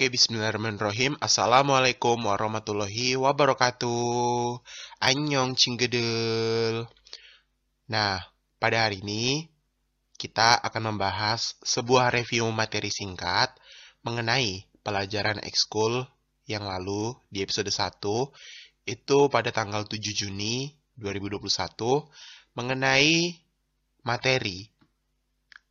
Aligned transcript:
Oke, 0.00 0.16
bismillahirrahmanirrahim. 0.16 1.20
Assalamualaikum 1.20 2.16
warahmatullahi 2.24 3.20
wabarakatuh. 3.20 4.56
Annyeong 4.96 5.52
cinggedel. 5.60 6.88
Nah, 7.84 8.24
pada 8.56 8.88
hari 8.88 9.04
ini 9.04 9.52
kita 10.16 10.56
akan 10.56 10.96
membahas 10.96 11.52
sebuah 11.60 12.16
review 12.16 12.48
materi 12.48 12.88
singkat 12.88 13.52
mengenai 14.00 14.64
pelajaran 14.80 15.36
ekskul 15.44 16.08
yang 16.48 16.64
lalu 16.64 17.12
di 17.28 17.44
episode 17.44 17.68
1 17.68 18.00
itu 18.88 19.18
pada 19.28 19.52
tanggal 19.52 19.84
7 19.84 20.00
Juni 20.16 20.80
2021 20.96 21.44
mengenai 22.56 23.36
materi 24.00 24.64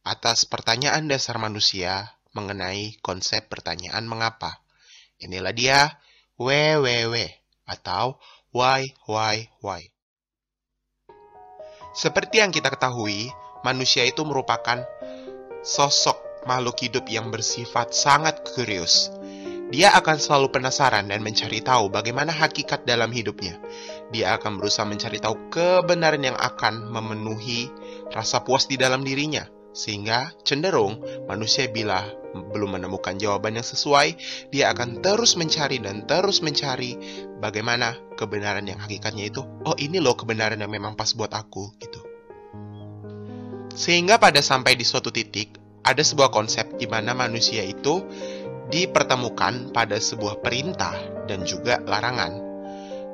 atas 0.06 0.46
pertanyaan 0.46 1.10
dasar 1.10 1.42
manusia 1.42 2.19
mengenai 2.34 2.98
konsep 3.02 3.50
pertanyaan 3.50 4.06
mengapa. 4.06 4.62
Inilah 5.20 5.54
dia 5.54 5.80
WWW 6.40 7.16
atau 7.68 8.18
why, 8.56 8.88
why, 9.06 9.50
why. 9.60 9.84
Seperti 11.92 12.40
yang 12.40 12.54
kita 12.54 12.72
ketahui, 12.72 13.28
manusia 13.66 14.06
itu 14.06 14.24
merupakan 14.24 14.86
sosok 15.66 16.48
makhluk 16.48 16.80
hidup 16.80 17.06
yang 17.12 17.34
bersifat 17.34 17.92
sangat 17.92 18.46
kurios. 18.56 19.12
Dia 19.70 19.94
akan 19.94 20.18
selalu 20.18 20.50
penasaran 20.50 21.12
dan 21.12 21.22
mencari 21.22 21.62
tahu 21.62 21.94
bagaimana 21.94 22.34
hakikat 22.34 22.90
dalam 22.90 23.14
hidupnya. 23.14 23.60
Dia 24.10 24.40
akan 24.40 24.58
berusaha 24.58 24.88
mencari 24.88 25.22
tahu 25.22 25.54
kebenaran 25.54 26.26
yang 26.26 26.38
akan 26.40 26.90
memenuhi 26.90 27.70
rasa 28.10 28.42
puas 28.42 28.66
di 28.66 28.82
dalam 28.82 29.06
dirinya 29.06 29.46
sehingga 29.80 30.36
cenderung 30.44 31.00
manusia 31.24 31.72
bila 31.72 32.04
belum 32.52 32.76
menemukan 32.76 33.16
jawaban 33.16 33.56
yang 33.56 33.64
sesuai, 33.64 34.20
dia 34.52 34.76
akan 34.76 35.00
terus 35.00 35.40
mencari 35.40 35.80
dan 35.80 36.04
terus 36.04 36.44
mencari 36.44 37.00
bagaimana 37.40 37.96
kebenaran 38.20 38.68
yang 38.68 38.78
hakikatnya 38.78 39.32
itu. 39.32 39.42
Oh, 39.64 39.80
ini 39.80 40.04
loh 40.04 40.20
kebenaran 40.20 40.60
yang 40.60 40.70
memang 40.70 41.00
pas 41.00 41.16
buat 41.16 41.32
aku 41.32 41.80
gitu. 41.80 42.04
Sehingga 43.72 44.20
pada 44.20 44.44
sampai 44.44 44.76
di 44.76 44.84
suatu 44.84 45.16
titik 45.16 45.56
ada 45.88 46.04
sebuah 46.04 46.36
konsep 46.36 46.76
di 46.76 46.84
mana 46.84 47.16
manusia 47.16 47.64
itu 47.64 48.04
dipertemukan 48.68 49.72
pada 49.72 49.96
sebuah 49.98 50.44
perintah 50.44 50.94
dan 51.26 51.48
juga 51.48 51.80
larangan. 51.88 52.36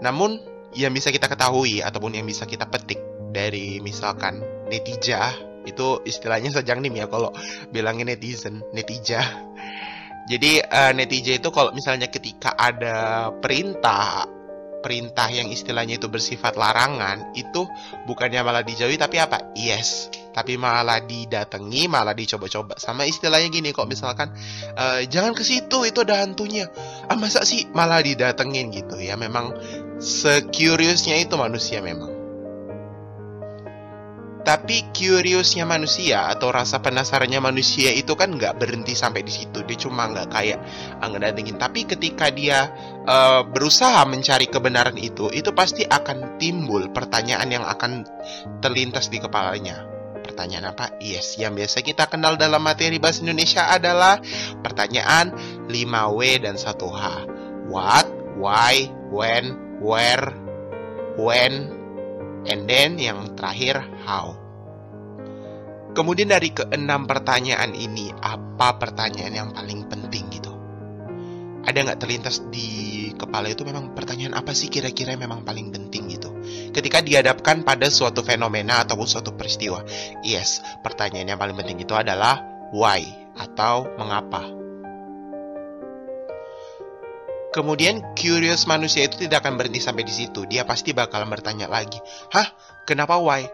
Namun 0.01 0.41
yang 0.75 0.91
bisa 0.91 1.13
kita 1.13 1.31
ketahui 1.31 1.79
ataupun 1.79 2.19
yang 2.19 2.27
bisa 2.27 2.43
kita 2.43 2.67
petik 2.67 2.99
dari 3.31 3.79
misalkan 3.79 4.43
netijah 4.67 5.54
itu 5.65 6.01
istilahnya 6.05 6.53
sajang 6.53 6.81
nih 6.85 7.03
ya 7.03 7.05
kalau 7.11 7.33
bilangin 7.73 8.07
netizen 8.09 8.63
netijah 8.71 9.25
jadi 10.31 10.65
uh, 10.65 10.91
netijah 10.93 11.41
itu 11.41 11.49
kalau 11.51 11.73
misalnya 11.73 12.09
ketika 12.09 12.53
ada 12.57 13.29
perintah 13.37 14.25
perintah 14.85 15.25
yang 15.33 15.49
istilahnya 15.49 15.97
itu 15.97 16.05
bersifat 16.05 16.53
larangan 16.53 17.33
itu 17.33 17.65
bukannya 18.05 18.45
malah 18.45 18.61
dijauhi 18.61 19.01
tapi 19.01 19.17
apa? 19.17 19.49
Yes. 19.57 20.13
Tapi 20.29 20.61
malah 20.61 21.01
didatangi 21.01 21.89
malah 21.89 22.13
dicoba-coba. 22.13 22.77
Sama 22.77 23.09
istilahnya 23.09 23.49
gini 23.49 23.73
kok 23.73 23.89
misalkan 23.89 24.29
uh, 24.77 25.01
jangan 25.09 25.33
ke 25.33 25.41
situ 25.41 25.89
itu 25.89 26.05
ada 26.05 26.21
hantunya. 26.21 26.69
Ah 27.09 27.17
masa 27.17 27.41
sih 27.41 27.65
malah 27.73 28.05
didatengin 28.05 28.69
gitu? 28.69 29.01
Ya 29.01 29.17
memang 29.17 29.57
securiousnya 29.97 31.17
itu 31.17 31.33
manusia 31.33 31.81
memang 31.81 32.14
tapi 34.45 34.85
curiousnya 34.93 35.65
manusia 35.65 36.29
atau 36.29 36.53
rasa 36.53 36.77
penasarannya 36.77 37.41
manusia 37.41 37.89
itu 37.89 38.13
kan 38.13 38.37
nggak 38.37 38.61
berhenti 38.61 38.93
sampai 38.93 39.25
di 39.25 39.33
situ. 39.33 39.65
Dia 39.65 39.77
cuma 39.81 40.05
nggak 40.05 40.29
kayak 40.29 40.59
ah, 41.01 41.09
ngedatengin. 41.09 41.57
Tapi 41.57 41.89
ketika 41.89 42.29
dia 42.29 42.69
uh, 43.09 43.41
berusaha 43.41 44.05
mencari 44.05 44.45
kebenaran 44.45 45.01
itu, 45.01 45.33
itu 45.33 45.49
pasti 45.49 45.81
akan 45.81 46.37
timbul 46.37 46.93
pertanyaan 46.93 47.49
yang 47.49 47.65
akan 47.65 48.05
terlintas 48.61 49.09
di 49.09 49.17
kepalanya. 49.17 49.81
Pertanyaan 50.21 50.77
apa? 50.77 50.93
Yes, 51.01 51.41
yang 51.41 51.57
biasa 51.57 51.81
kita 51.81 52.05
kenal 52.05 52.37
dalam 52.37 52.61
materi 52.61 53.01
bahasa 53.01 53.25
Indonesia 53.25 53.65
adalah 53.65 54.21
pertanyaan 54.61 55.33
5W 55.73 56.21
dan 56.45 56.53
1H. 56.53 57.01
What, 57.65 58.05
why, 58.37 58.93
when, 59.09 59.57
where, 59.81 60.33
when, 61.17 61.74
and 62.45 62.69
then 62.69 62.97
yang 63.01 63.33
terakhir 63.37 63.81
how. 64.05 64.37
Kemudian 65.95 66.27
dari 66.27 66.51
keenam 66.51 67.07
pertanyaan 67.07 67.71
ini, 67.71 68.11
apa 68.19 68.75
pertanyaan 68.75 69.33
yang 69.33 69.49
paling 69.55 69.87
penting 69.87 70.27
gitu? 70.27 70.51
Ada 71.65 71.81
nggak 71.81 71.99
terlintas 72.03 72.43
di 72.51 73.09
kepala 73.15 73.47
itu 73.47 73.63
memang 73.63 73.95
pertanyaan 73.95 74.35
apa 74.35 74.51
sih 74.51 74.67
kira-kira 74.67 75.15
memang 75.15 75.47
paling 75.47 75.71
penting 75.71 76.11
gitu? 76.11 76.35
Ketika 76.75 76.99
dihadapkan 76.99 77.63
pada 77.63 77.87
suatu 77.87 78.21
fenomena 78.27 78.83
ataupun 78.83 79.07
suatu 79.07 79.33
peristiwa. 79.33 79.87
Yes, 80.21 80.59
pertanyaan 80.83 81.31
yang 81.33 81.39
paling 81.39 81.55
penting 81.55 81.79
itu 81.79 81.95
adalah 81.95 82.43
why 82.75 83.01
atau 83.39 83.87
mengapa. 83.95 84.64
Kemudian 87.55 88.03
curious 88.19 88.67
manusia 88.67 89.07
itu 89.07 89.15
tidak 89.15 89.47
akan 89.47 89.55
berhenti 89.55 89.79
sampai 89.79 90.03
di 90.03 90.11
situ. 90.11 90.43
Dia 90.43 90.67
pasti 90.67 90.91
bakal 90.91 91.23
bertanya 91.31 91.71
lagi, 91.71 92.03
"Hah? 92.35 92.51
Kenapa 92.83 93.15
why?" 93.15 93.47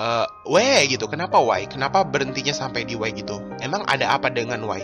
Uh, 0.00 0.24
why 0.48 0.88
gitu. 0.88 1.04
Kenapa 1.06 1.36
why? 1.38 1.68
Kenapa 1.68 2.08
berhentinya 2.08 2.56
sampai 2.56 2.88
di 2.88 2.96
why 2.96 3.12
gitu? 3.12 3.38
Emang 3.60 3.84
ada 3.84 4.16
apa 4.16 4.32
dengan 4.32 4.64
why? 4.64 4.80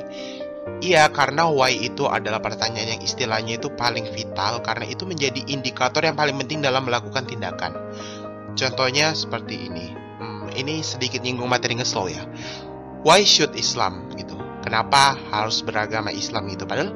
Iya, 0.85 1.09
karena 1.11 1.49
why 1.49 1.73
itu 1.73 2.05
adalah 2.07 2.39
pertanyaan 2.39 3.01
yang 3.01 3.03
istilahnya 3.03 3.59
itu 3.59 3.73
paling 3.75 4.07
vital 4.13 4.61
karena 4.63 4.87
itu 4.87 5.09
menjadi 5.09 5.41
indikator 5.51 6.05
yang 6.05 6.15
paling 6.15 6.37
penting 6.39 6.61
dalam 6.61 6.85
melakukan 6.85 7.27
tindakan. 7.27 7.75
Contohnya 8.55 9.17
seperti 9.17 9.67
ini. 9.67 9.97
Hmm, 10.21 10.53
ini 10.53 10.85
sedikit 10.85 11.25
nyinggung 11.25 11.49
materi 11.49 11.81
ngeslow 11.81 12.13
ya. 12.13 12.23
Why 13.03 13.25
should 13.25 13.57
Islam 13.57 14.13
gitu? 14.15 14.37
Kenapa 14.61 15.17
harus 15.33 15.65
beragama 15.65 16.13
Islam 16.13 16.53
gitu? 16.53 16.69
Padahal 16.69 16.93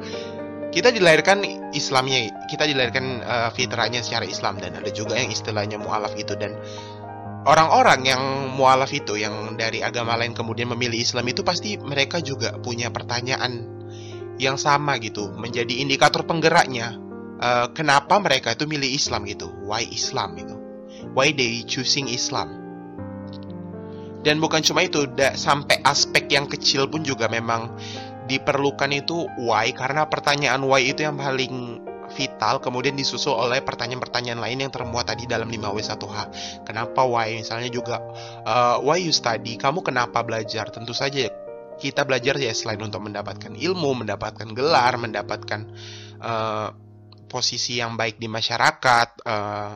kita 0.74 0.90
dilahirkan 0.90 1.70
Islamnya, 1.70 2.34
kita 2.50 2.66
dilahirkan 2.66 3.22
uh, 3.22 3.50
fitrahnya 3.54 4.02
secara 4.02 4.26
Islam 4.26 4.58
dan 4.58 4.74
ada 4.74 4.90
juga 4.90 5.14
yang 5.14 5.30
istilahnya 5.30 5.78
mualaf 5.78 6.18
itu 6.18 6.34
dan 6.34 6.58
orang-orang 7.46 8.02
yang 8.02 8.22
mualaf 8.58 8.90
itu 8.90 9.14
yang 9.14 9.54
dari 9.54 9.86
agama 9.86 10.18
lain 10.18 10.34
kemudian 10.34 10.66
memilih 10.74 10.98
Islam 10.98 11.30
itu 11.30 11.46
pasti 11.46 11.78
mereka 11.78 12.18
juga 12.18 12.58
punya 12.58 12.90
pertanyaan 12.90 13.70
yang 14.42 14.58
sama 14.58 14.98
gitu, 14.98 15.30
menjadi 15.30 15.78
indikator 15.78 16.26
penggeraknya. 16.26 16.98
Uh, 17.38 17.70
kenapa 17.70 18.18
mereka 18.18 18.58
itu 18.58 18.66
milih 18.66 18.90
Islam 18.90 19.30
gitu? 19.30 19.46
Why 19.62 19.86
Islam 19.86 20.34
gitu? 20.34 20.58
Why 21.14 21.30
they 21.30 21.62
choosing 21.62 22.10
Islam? 22.10 22.64
Dan 24.24 24.40
bukan 24.40 24.64
cuma 24.64 24.80
itu, 24.80 25.04
da, 25.12 25.36
sampai 25.36 25.84
aspek 25.84 26.32
yang 26.32 26.48
kecil 26.48 26.88
pun 26.88 27.04
juga 27.04 27.28
memang 27.28 27.76
diperlukan 28.24 28.90
itu 28.94 29.28
why 29.44 29.68
karena 29.76 30.08
pertanyaan 30.08 30.64
why 30.64 30.80
itu 30.80 31.04
yang 31.04 31.20
paling 31.20 31.84
vital 32.12 32.60
kemudian 32.60 32.94
disusul 32.94 33.32
oleh 33.32 33.64
pertanyaan-pertanyaan 33.64 34.38
lain 34.38 34.58
yang 34.68 34.72
termuat 34.72 35.08
tadi 35.08 35.24
dalam 35.24 35.48
5W1H. 35.48 36.18
Kenapa 36.68 37.00
why 37.04 37.32
misalnya 37.40 37.68
juga 37.72 38.00
uh, 38.44 38.76
why 38.84 39.00
you 39.00 39.12
study? 39.12 39.56
Kamu 39.56 39.80
kenapa 39.80 40.20
belajar? 40.20 40.68
Tentu 40.68 40.92
saja 40.92 41.28
kita 41.80 42.06
belajar 42.06 42.38
ya 42.38 42.54
selain 42.54 42.78
untuk 42.80 43.02
mendapatkan 43.02 43.50
ilmu, 43.50 44.04
mendapatkan 44.06 44.46
gelar, 44.54 44.94
mendapatkan 44.94 45.60
uh, 46.22 46.70
posisi 47.26 47.82
yang 47.82 47.98
baik 47.98 48.22
di 48.22 48.30
masyarakat, 48.30 49.08
uh, 49.26 49.74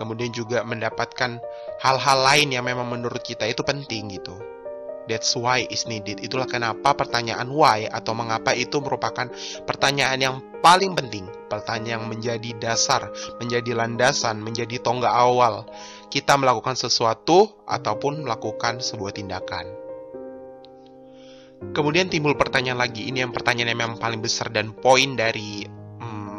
kemudian 0.00 0.32
juga 0.32 0.64
mendapatkan 0.64 1.36
hal-hal 1.84 2.18
lain 2.24 2.48
yang 2.54 2.64
memang 2.64 2.88
menurut 2.88 3.20
kita 3.20 3.44
itu 3.44 3.60
penting 3.60 4.16
gitu. 4.16 4.57
That's 5.08 5.32
why 5.34 5.64
is 5.72 5.88
needed. 5.88 6.20
Itulah 6.20 6.44
kenapa 6.44 6.92
pertanyaan 6.92 7.48
why 7.48 7.88
atau 7.88 8.12
mengapa 8.12 8.52
itu 8.52 8.78
merupakan 8.78 9.32
pertanyaan 9.64 10.20
yang 10.20 10.36
paling 10.60 10.92
penting. 10.92 11.24
Pertanyaan 11.48 12.04
yang 12.04 12.04
menjadi 12.12 12.52
dasar, 12.60 13.08
menjadi 13.40 13.72
landasan, 13.72 14.44
menjadi 14.44 14.76
tonggak 14.84 15.16
awal 15.16 15.64
kita 16.08 16.36
melakukan 16.40 16.76
sesuatu 16.76 17.52
ataupun 17.68 18.24
melakukan 18.24 18.80
sebuah 18.80 19.12
tindakan. 19.16 19.68
Kemudian 21.74 22.06
timbul 22.06 22.38
pertanyaan 22.38 22.78
lagi. 22.80 23.10
Ini 23.10 23.26
yang 23.26 23.34
pertanyaan 23.34 23.74
yang 23.74 23.98
paling 23.98 24.22
besar 24.22 24.48
dan 24.48 24.72
poin 24.72 25.18
dari 25.18 25.66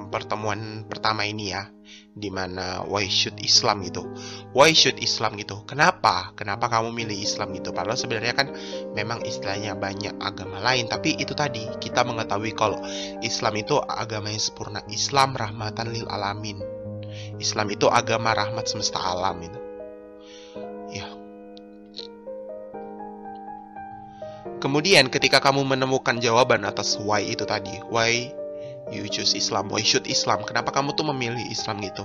pertemuan 0.09 0.85
pertama 0.89 1.25
ini 1.25 1.53
ya 1.53 1.69
di 2.13 2.27
mana 2.27 2.83
why 2.85 3.07
should 3.07 3.37
Islam 3.39 3.85
gitu? 3.85 4.03
Why 4.51 4.75
should 4.75 4.99
Islam 4.99 5.39
gitu? 5.39 5.63
Kenapa? 5.63 6.35
Kenapa 6.35 6.67
kamu 6.67 6.91
milih 6.91 7.15
Islam 7.15 7.55
gitu? 7.55 7.71
Padahal 7.71 7.95
sebenarnya 7.95 8.35
kan 8.35 8.51
memang 8.93 9.23
istilahnya 9.23 9.77
banyak 9.79 10.19
agama 10.19 10.59
lain 10.59 10.91
tapi 10.91 11.15
itu 11.15 11.31
tadi 11.31 11.63
kita 11.79 12.03
mengetahui 12.03 12.51
kalau 12.53 12.81
Islam 13.23 13.53
itu 13.55 13.79
agama 13.79 14.29
yang 14.29 14.41
sempurna. 14.41 14.83
Islam 14.91 15.37
rahmatan 15.37 15.93
lil 15.95 16.05
alamin. 16.09 16.59
Islam 17.41 17.73
itu 17.73 17.89
agama 17.89 18.37
rahmat 18.37 18.69
semesta 18.69 19.01
alam 19.01 19.39
itu 19.41 19.59
ya. 20.93 21.07
Kemudian 24.59 25.07
ketika 25.07 25.39
kamu 25.39 25.63
menemukan 25.63 26.19
jawaban 26.19 26.67
atas 26.67 26.99
why 26.99 27.23
itu 27.23 27.47
tadi, 27.47 27.79
why 27.87 28.27
you 28.91 29.05
choose 29.07 29.37
Islam, 29.37 29.69
why 29.69 29.81
should 29.81 30.05
Islam, 30.09 30.43
kenapa 30.43 30.73
kamu 30.73 30.97
tuh 30.97 31.05
memilih 31.09 31.45
Islam 31.49 31.81
gitu. 31.81 32.03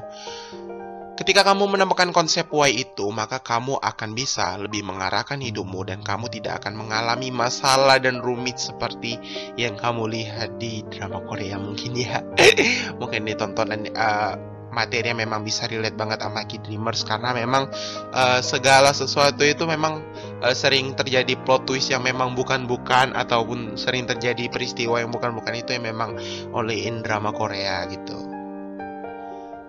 Ketika 1.15 1.47
kamu 1.47 1.79
menemukan 1.79 2.11
konsep 2.11 2.51
why 2.51 2.75
itu, 2.75 3.07
maka 3.15 3.39
kamu 3.39 3.79
akan 3.79 4.19
bisa 4.19 4.59
lebih 4.59 4.83
mengarahkan 4.83 5.39
hidupmu 5.39 5.87
dan 5.87 6.03
kamu 6.03 6.27
tidak 6.27 6.59
akan 6.59 6.75
mengalami 6.75 7.31
masalah 7.31 8.03
dan 8.03 8.19
rumit 8.19 8.59
seperti 8.59 9.23
yang 9.55 9.79
kamu 9.79 10.11
lihat 10.11 10.59
di 10.59 10.83
drama 10.91 11.23
Korea 11.23 11.55
mungkin 11.55 11.95
ya. 11.95 12.19
mungkin 13.01 13.31
ditontonan 13.31 13.95
uh, 13.95 14.35
materi 14.75 15.15
yang 15.15 15.23
memang 15.23 15.47
bisa 15.47 15.71
relate 15.71 15.95
banget 15.95 16.19
sama 16.27 16.43
Kid 16.51 16.67
Dreamers 16.67 17.07
karena 17.07 17.31
memang 17.31 17.71
uh, 18.11 18.43
segala 18.43 18.91
sesuatu 18.91 19.47
itu 19.47 19.63
memang 19.71 20.03
uh, 20.45 20.53
sering 20.53 20.93
terjadi 20.93 21.35
plot 21.41 21.65
twist 21.65 21.89
yang 21.89 22.05
memang 22.05 22.37
bukan-bukan 22.37 23.17
ataupun 23.17 23.81
sering 23.81 24.05
terjadi 24.05 24.53
peristiwa 24.53 25.01
yang 25.01 25.09
bukan-bukan 25.09 25.57
itu 25.57 25.73
yang 25.73 25.89
memang 25.89 26.21
oleh 26.53 26.85
in 26.85 27.01
drama 27.01 27.33
Korea 27.33 27.89
gitu. 27.89 28.21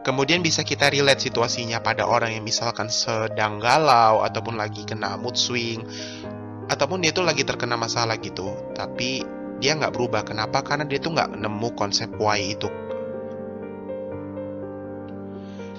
Kemudian 0.06 0.46
bisa 0.46 0.62
kita 0.62 0.94
relate 0.94 1.24
situasinya 1.24 1.82
pada 1.82 2.06
orang 2.06 2.38
yang 2.38 2.46
misalkan 2.46 2.92
sedang 2.94 3.58
galau 3.58 4.22
ataupun 4.22 4.54
lagi 4.54 4.86
kena 4.86 5.18
mood 5.18 5.34
swing 5.34 5.82
ataupun 6.70 7.02
dia 7.02 7.10
itu 7.10 7.26
lagi 7.26 7.42
terkena 7.42 7.74
masalah 7.74 8.20
gitu. 8.22 8.54
Tapi 8.78 9.26
dia 9.58 9.74
nggak 9.74 9.98
berubah. 9.98 10.22
Kenapa? 10.22 10.62
Karena 10.62 10.86
dia 10.86 11.02
tuh 11.02 11.18
nggak 11.18 11.42
nemu 11.42 11.70
konsep 11.74 12.14
why 12.22 12.38
itu 12.38 12.70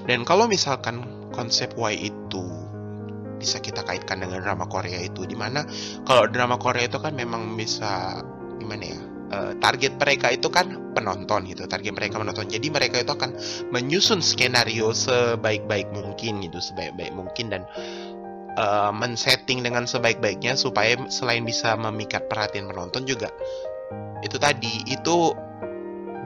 dan 0.06 0.22
kalau 0.22 0.46
misalkan 0.46 1.02
konsep 1.34 1.74
why 1.74 1.90
itu 1.90 2.46
bisa 3.36 3.60
kita 3.60 3.84
kaitkan 3.84 4.24
dengan 4.24 4.42
drama 4.42 4.66
Korea 4.66 5.00
itu 5.00 5.24
di 5.28 5.36
mana 5.38 5.62
kalau 6.08 6.26
drama 6.28 6.56
Korea 6.56 6.88
itu 6.88 6.98
kan 6.98 7.14
memang 7.14 7.54
bisa 7.54 8.20
gimana 8.58 8.84
ya 8.84 8.98
uh, 9.32 9.52
target 9.60 9.96
mereka 10.00 10.32
itu 10.32 10.48
kan 10.48 10.92
penonton 10.96 11.44
gitu 11.46 11.68
target 11.68 11.92
mereka 11.92 12.16
menonton 12.18 12.48
jadi 12.48 12.66
mereka 12.72 13.04
itu 13.04 13.12
akan 13.12 13.36
menyusun 13.70 14.24
skenario 14.24 14.90
sebaik-baik 14.96 15.92
mungkin 15.92 16.42
gitu 16.42 16.58
sebaik-baik 16.58 17.12
mungkin 17.12 17.52
dan 17.52 17.62
uh, 18.56 18.90
men-setting 18.90 19.60
dengan 19.62 19.84
sebaik-baiknya 19.84 20.56
supaya 20.56 20.96
selain 21.12 21.44
bisa 21.44 21.76
memikat 21.76 22.26
perhatian 22.32 22.66
penonton 22.72 23.04
juga 23.04 23.28
itu 24.24 24.40
tadi 24.40 24.82
itu 24.88 25.36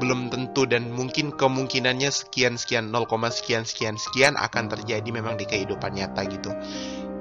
belum 0.01 0.33
tentu 0.33 0.65
dan 0.65 0.89
mungkin 0.89 1.29
kemungkinannya 1.37 2.09
sekian 2.09 2.57
sekian 2.57 2.89
0, 2.89 3.05
sekian 3.29 3.69
sekian 3.69 4.01
sekian 4.01 4.33
akan 4.41 4.73
terjadi 4.73 5.05
memang 5.13 5.37
di 5.37 5.45
kehidupan 5.45 5.93
nyata 5.93 6.25
gitu. 6.25 6.51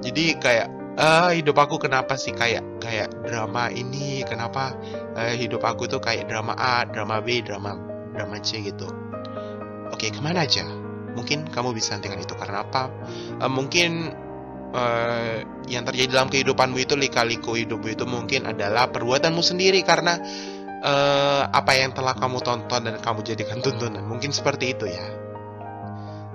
Jadi 0.00 0.36
kayak 0.40 0.68
uh, 0.96 1.30
hidup 1.32 1.56
aku 1.60 1.76
kenapa 1.76 2.16
sih 2.16 2.32
kayak 2.32 2.64
kayak 2.80 3.12
drama 3.24 3.68
ini 3.68 4.24
kenapa 4.24 4.74
uh, 5.16 5.34
hidup 5.36 5.64
aku 5.64 5.86
tuh 5.86 6.00
kayak 6.00 6.28
drama 6.28 6.56
A, 6.56 6.88
drama 6.88 7.20
B, 7.20 7.44
drama 7.44 7.76
drama 8.16 8.36
C 8.40 8.64
gitu. 8.64 8.88
Oke, 9.92 10.08
ke 10.08 10.20
mana 10.22 10.48
aja? 10.48 10.64
Mungkin 11.12 11.50
kamu 11.50 11.74
bisa 11.74 11.98
hentikan 11.98 12.20
itu 12.20 12.32
karena 12.32 12.64
apa? 12.64 12.88
Uh, 13.42 13.50
mungkin 13.50 14.14
uh, 14.72 15.42
yang 15.66 15.84
terjadi 15.86 16.16
dalam 16.16 16.28
kehidupanmu 16.30 16.78
itu 16.80 16.94
lika-liku 16.94 17.54
hidupmu 17.58 17.88
itu 17.90 18.04
mungkin 18.06 18.48
adalah 18.48 18.88
perbuatanmu 18.90 19.42
sendiri 19.42 19.82
karena 19.82 20.18
uh, 20.80 21.42
apa 21.50 21.72
yang 21.76 21.92
telah 21.92 22.14
kamu 22.16 22.38
tonton 22.40 22.80
dan 22.86 22.96
kamu 23.02 23.20
jadikan 23.26 23.58
tuntunan. 23.64 24.02
Mungkin 24.06 24.30
seperti 24.32 24.74
itu 24.74 24.88
ya. 24.88 25.04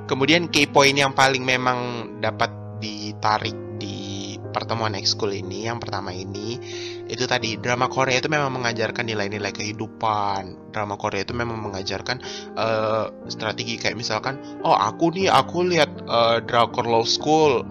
Kemudian 0.05 0.53
key 0.53 0.69
point 0.69 0.93
yang 0.93 1.17
paling 1.17 1.41
memang 1.41 1.79
dapat 2.21 2.64
ditarik 2.79 3.55
di 3.75 4.35
pertemuan 4.55 4.95
ekskul 4.95 5.35
ini, 5.35 5.67
yang 5.67 5.83
pertama 5.83 6.15
ini, 6.15 6.55
itu 7.11 7.27
tadi 7.27 7.59
drama 7.59 7.91
Korea 7.91 8.23
itu 8.23 8.31
memang 8.31 8.55
mengajarkan 8.55 9.03
nilai-nilai 9.03 9.51
kehidupan. 9.51 10.71
Drama 10.71 10.95
Korea 10.95 11.27
itu 11.27 11.35
memang 11.35 11.59
mengajarkan 11.59 12.23
uh, 12.55 13.11
strategi 13.27 13.75
kayak 13.75 13.99
misalkan, 13.99 14.39
oh 14.63 14.75
aku 14.75 15.11
nih 15.11 15.27
aku 15.27 15.67
lihat 15.67 15.91
uh, 16.07 16.39
Drakor 16.43 16.87
Law 16.87 17.03
School, 17.03 17.67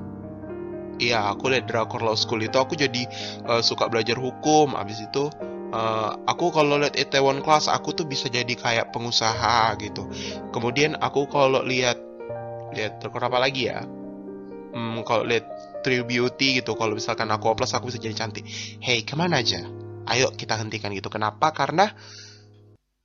Iya, 0.94 1.34
aku 1.34 1.50
lihat 1.50 1.66
Drakor 1.66 2.06
Law 2.06 2.14
School 2.14 2.46
itu 2.46 2.54
aku 2.54 2.78
jadi 2.78 3.02
uh, 3.50 3.58
suka 3.66 3.90
belajar 3.90 4.14
hukum. 4.14 4.78
Abis 4.78 5.02
itu 5.02 5.26
uh, 5.74 6.10
aku 6.30 6.54
kalau 6.54 6.78
lihat 6.78 6.94
Itaewon 6.94 7.42
Class 7.42 7.66
aku 7.66 7.90
tuh 7.92 8.06
bisa 8.06 8.30
jadi 8.30 8.54
kayak 8.54 8.94
pengusaha 8.94 9.74
gitu 9.82 10.06
kemudian 10.54 10.94
aku 11.02 11.26
kalau 11.26 11.66
lihat 11.66 11.98
lihat 12.74 13.02
terus 13.02 13.18
apa 13.18 13.38
lagi 13.42 13.70
ya 13.70 13.82
hmm, 14.74 15.06
kalau 15.06 15.22
lihat 15.22 15.46
True 15.86 16.02
Beauty 16.02 16.60
gitu 16.60 16.74
kalau 16.74 16.98
misalkan 16.98 17.30
aku 17.30 17.54
plus 17.54 17.72
aku 17.72 17.88
bisa 17.88 18.02
jadi 18.02 18.16
cantik. 18.16 18.42
Hey 18.82 19.06
ke 19.06 19.14
mana 19.14 19.40
aja? 19.40 19.62
Ayo 20.10 20.34
kita 20.34 20.58
hentikan 20.58 20.92
gitu. 20.92 21.08
Kenapa? 21.08 21.54
Karena 21.54 21.88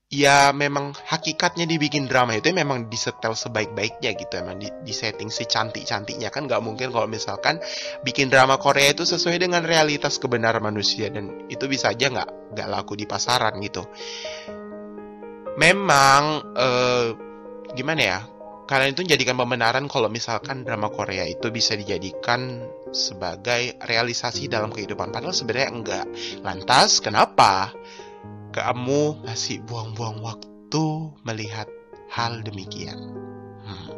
ya 0.09 0.49
memang 0.55 0.97
hakikatnya 0.97 1.69
dibikin 1.69 2.09
drama 2.09 2.33
itu 2.33 2.49
memang 2.49 2.89
disetel 2.89 3.35
sebaik-baiknya 3.35 4.15
gitu. 4.17 4.33
Emang 4.39 4.57
di, 4.57 4.71
di 4.83 4.91
setting 4.95 5.29
si 5.29 5.45
cantik-cantiknya. 5.45 6.33
Kan 6.33 6.49
nggak 6.49 6.63
mungkin 6.63 6.89
kalau 6.89 7.05
misalkan 7.05 7.61
bikin 8.01 8.31
drama 8.31 8.57
Korea 8.57 8.95
itu 8.95 9.03
sesuai 9.05 9.37
dengan 9.37 9.61
realitas 9.67 10.17
kebenaran 10.17 10.63
manusia. 10.63 11.11
Dan 11.11 11.51
itu 11.51 11.67
bisa 11.67 11.91
aja 11.91 12.09
nggak 12.09 12.55
nggak 12.55 12.67
laku 12.67 12.95
di 12.95 13.05
pasaran 13.05 13.59
gitu. 13.59 13.83
Memang 15.59 16.23
eh, 16.55 17.07
gimana 17.75 18.01
ya 18.01 18.38
kalian 18.69 18.93
itu 18.93 19.01
jadikan 19.01 19.33
pembenaran 19.33 19.89
kalau 19.89 20.13
misalkan 20.13 20.61
drama 20.61 20.93
Korea 20.93 21.25
itu 21.25 21.49
bisa 21.49 21.73
dijadikan 21.73 22.69
sebagai 22.93 23.73
realisasi 23.81 24.45
dalam 24.45 24.69
kehidupan 24.69 25.09
padahal 25.09 25.33
sebenarnya 25.33 25.69
enggak 25.73 26.05
lantas 26.45 27.01
kenapa 27.01 27.73
kamu 28.53 29.25
masih 29.25 29.65
buang-buang 29.65 30.21
waktu 30.21 30.85
melihat 31.25 31.65
hal 32.13 32.45
demikian. 32.45 32.97
Hmm. 33.65 33.89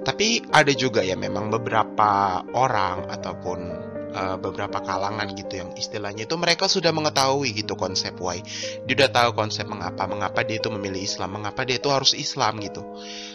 Tapi 0.00 0.40
ada 0.48 0.72
juga 0.72 1.04
ya 1.04 1.12
memang 1.12 1.52
beberapa 1.52 2.40
orang 2.56 3.04
ataupun 3.12 3.89
uh, 4.12 4.36
beberapa 4.36 4.82
kalangan 4.82 5.30
gitu 5.34 5.62
yang 5.62 5.70
istilahnya 5.74 6.26
itu 6.26 6.36
mereka 6.36 6.66
sudah 6.66 6.90
mengetahui 6.90 7.54
gitu 7.54 7.74
konsep 7.74 8.16
why. 8.18 8.42
Dia 8.86 8.94
udah 9.04 9.10
tahu 9.10 9.30
konsep 9.36 9.66
mengapa, 9.66 10.06
mengapa 10.10 10.42
dia 10.42 10.58
itu 10.58 10.68
memilih 10.70 11.02
Islam, 11.02 11.40
mengapa 11.40 11.62
dia 11.62 11.78
itu 11.78 11.88
harus 11.90 12.12
Islam 12.14 12.58
gitu. 12.62 12.82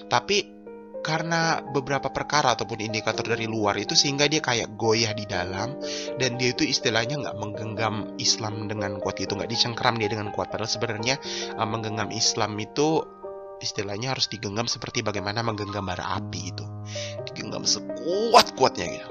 Tapi 0.06 0.56
karena 1.06 1.62
beberapa 1.62 2.10
perkara 2.10 2.58
ataupun 2.58 2.82
indikator 2.82 3.22
dari 3.22 3.46
luar 3.46 3.78
itu 3.78 3.94
sehingga 3.94 4.26
dia 4.26 4.42
kayak 4.42 4.74
goyah 4.74 5.14
di 5.14 5.30
dalam 5.30 5.78
dan 6.18 6.42
dia 6.42 6.50
itu 6.50 6.66
istilahnya 6.66 7.22
nggak 7.22 7.38
menggenggam 7.38 8.18
Islam 8.18 8.66
dengan 8.66 8.98
kuat 8.98 9.22
itu 9.22 9.38
nggak 9.38 9.46
dicengkram 9.46 10.02
dia 10.02 10.10
dengan 10.10 10.34
kuat 10.34 10.50
padahal 10.50 10.66
sebenarnya 10.66 11.22
uh, 11.62 11.68
menggenggam 11.70 12.10
Islam 12.10 12.58
itu 12.58 13.06
istilahnya 13.62 14.18
harus 14.18 14.26
digenggam 14.34 14.66
seperti 14.66 15.06
bagaimana 15.06 15.46
menggenggam 15.46 15.86
bara 15.86 16.18
api 16.18 16.42
itu 16.50 16.66
digenggam 17.30 17.70
sekuat 17.70 18.58
kuatnya 18.58 18.90
gitu 18.90 19.10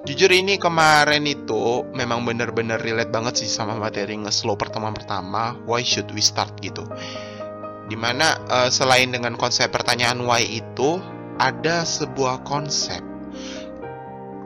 Jujur 0.00 0.32
ini 0.32 0.56
kemarin 0.56 1.28
itu 1.28 1.84
memang 1.92 2.24
bener-bener 2.24 2.80
relate 2.80 3.12
banget 3.12 3.44
sih 3.44 3.50
sama 3.52 3.76
materi 3.76 4.16
nge-slow 4.16 4.56
pertemuan 4.56 4.96
pertama 4.96 5.60
Why 5.68 5.84
should 5.84 6.08
we 6.16 6.24
start 6.24 6.56
gitu 6.64 6.88
Di 7.84 8.00
mana 8.00 8.40
uh, 8.48 8.72
selain 8.72 9.12
dengan 9.12 9.36
konsep 9.36 9.68
pertanyaan 9.68 10.24
why 10.24 10.40
itu 10.40 10.96
ada 11.36 11.84
sebuah 11.84 12.48
konsep 12.48 13.04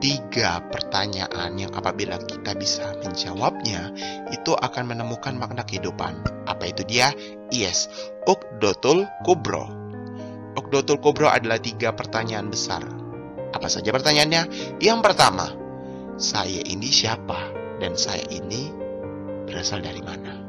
tiga 0.03 0.59
pertanyaan 0.69 1.55
yang 1.55 1.71
apabila 1.73 2.19
kita 2.27 2.53
bisa 2.53 2.93
menjawabnya 3.01 3.89
itu 4.29 4.53
akan 4.53 4.91
menemukan 4.91 5.33
makna 5.33 5.63
kehidupan. 5.63 6.19
Apa 6.45 6.69
itu 6.69 6.83
dia? 6.85 7.09
Yes, 7.49 7.87
Ukdotul 8.27 9.07
Kubro. 9.23 9.65
Ukdotul 10.55 10.99
Kubro 11.01 11.31
adalah 11.31 11.57
tiga 11.57 11.95
pertanyaan 11.95 12.51
besar. 12.51 13.04
Apa 13.55 13.71
saja 13.71 13.95
pertanyaannya? 13.95 14.75
Yang 14.83 14.99
pertama, 14.99 15.55
saya 16.19 16.59
ini 16.67 16.91
siapa 16.91 17.55
dan 17.79 17.95
saya 17.95 18.27
ini 18.27 18.69
berasal 19.47 19.79
dari 19.79 20.03
mana? 20.03 20.43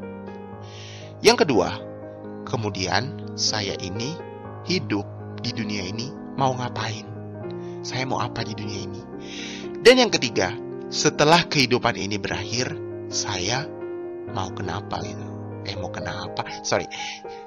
Yang 1.23 1.47
kedua, 1.47 1.87
Kemudian 2.47 3.35
saya 3.35 3.75
ini 3.83 4.15
hidup 4.63 5.03
di 5.43 5.51
dunia 5.51 5.83
ini 5.83 6.07
mau 6.39 6.55
ngapain? 6.55 7.03
Saya 7.83 8.07
mau 8.07 8.23
apa 8.23 8.39
di 8.47 8.55
dunia 8.55 8.87
ini? 8.87 9.01
Dan 9.83 9.99
yang 9.99 10.07
ketiga, 10.07 10.55
setelah 10.87 11.43
kehidupan 11.43 11.99
ini 11.99 12.15
berakhir, 12.15 12.71
saya 13.11 13.67
mau 14.31 14.47
kenapa 14.55 15.03
gitu? 15.03 15.27
Eh 15.67 15.75
mau 15.75 15.91
kenapa? 15.91 16.47
Sorry, 16.63 16.87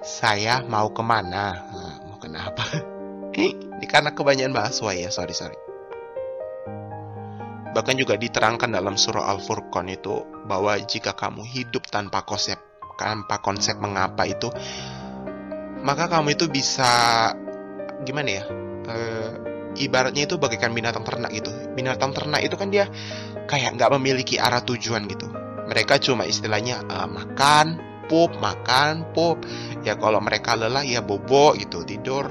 saya 0.04 0.60
mau 0.68 0.92
ke 0.92 1.00
mana? 1.00 1.64
Nah, 1.72 1.96
mau 2.04 2.20
kenapa? 2.20 2.68
ini 3.80 3.88
karena 3.88 4.12
kebanyakan 4.12 4.52
bahasa 4.52 4.92
ya, 4.92 5.08
sorry 5.08 5.32
sorry. 5.32 5.56
Bahkan 7.72 7.96
juga 7.96 8.20
diterangkan 8.20 8.68
dalam 8.76 9.00
surah 9.00 9.30
Al-Furqan 9.32 9.88
itu 9.88 10.20
bahwa 10.44 10.76
jika 10.84 11.16
kamu 11.16 11.46
hidup 11.48 11.88
tanpa 11.88 12.26
konsep 12.28 12.60
tanpa 13.00 13.40
konsep 13.40 13.80
mengapa 13.80 14.28
itu 14.28 14.52
maka 15.80 16.12
kamu 16.12 16.36
itu 16.36 16.52
bisa 16.52 17.32
gimana 18.04 18.28
ya 18.28 18.44
uh, 18.84 19.30
ibaratnya 19.80 20.28
itu 20.28 20.36
bagaikan 20.36 20.76
binatang 20.76 21.06
ternak 21.06 21.32
gitu. 21.32 21.48
Binatang 21.72 22.12
ternak 22.12 22.44
itu 22.44 22.58
kan 22.60 22.68
dia 22.68 22.90
kayak 23.48 23.80
nggak 23.80 23.90
memiliki 23.96 24.36
arah 24.36 24.60
tujuan 24.60 25.08
gitu. 25.08 25.30
Mereka 25.70 26.02
cuma 26.02 26.26
istilahnya 26.28 26.84
uh, 26.84 27.08
makan 27.08 27.80
pup 28.10 28.34
makan 28.42 29.08
pup. 29.14 29.40
Ya 29.86 29.96
kalau 29.96 30.18
mereka 30.20 30.58
lelah 30.58 30.84
ya 30.84 31.00
bobo 31.00 31.54
gitu 31.56 31.86
tidur 31.86 32.28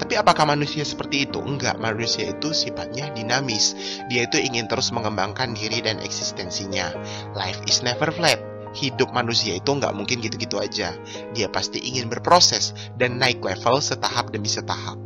tapi 0.00 0.16
apakah 0.16 0.48
manusia 0.48 0.80
seperti 0.80 1.28
itu? 1.28 1.44
Enggak, 1.44 1.76
manusia 1.76 2.32
itu 2.32 2.56
sifatnya 2.56 3.12
dinamis. 3.12 3.76
Dia 4.08 4.24
itu 4.24 4.40
ingin 4.40 4.64
terus 4.64 4.88
mengembangkan 4.96 5.52
diri 5.52 5.84
dan 5.84 6.00
eksistensinya. 6.00 6.88
Life 7.36 7.60
is 7.68 7.84
never 7.84 8.08
flat. 8.08 8.40
Hidup 8.72 9.12
manusia 9.12 9.60
itu 9.60 9.68
nggak 9.68 9.92
mungkin 9.92 10.24
gitu-gitu 10.24 10.56
aja. 10.56 10.96
Dia 11.36 11.52
pasti 11.52 11.84
ingin 11.84 12.08
berproses 12.08 12.72
dan 12.96 13.20
naik 13.20 13.44
level 13.44 13.84
setahap 13.84 14.32
demi 14.32 14.48
setahap. 14.48 14.96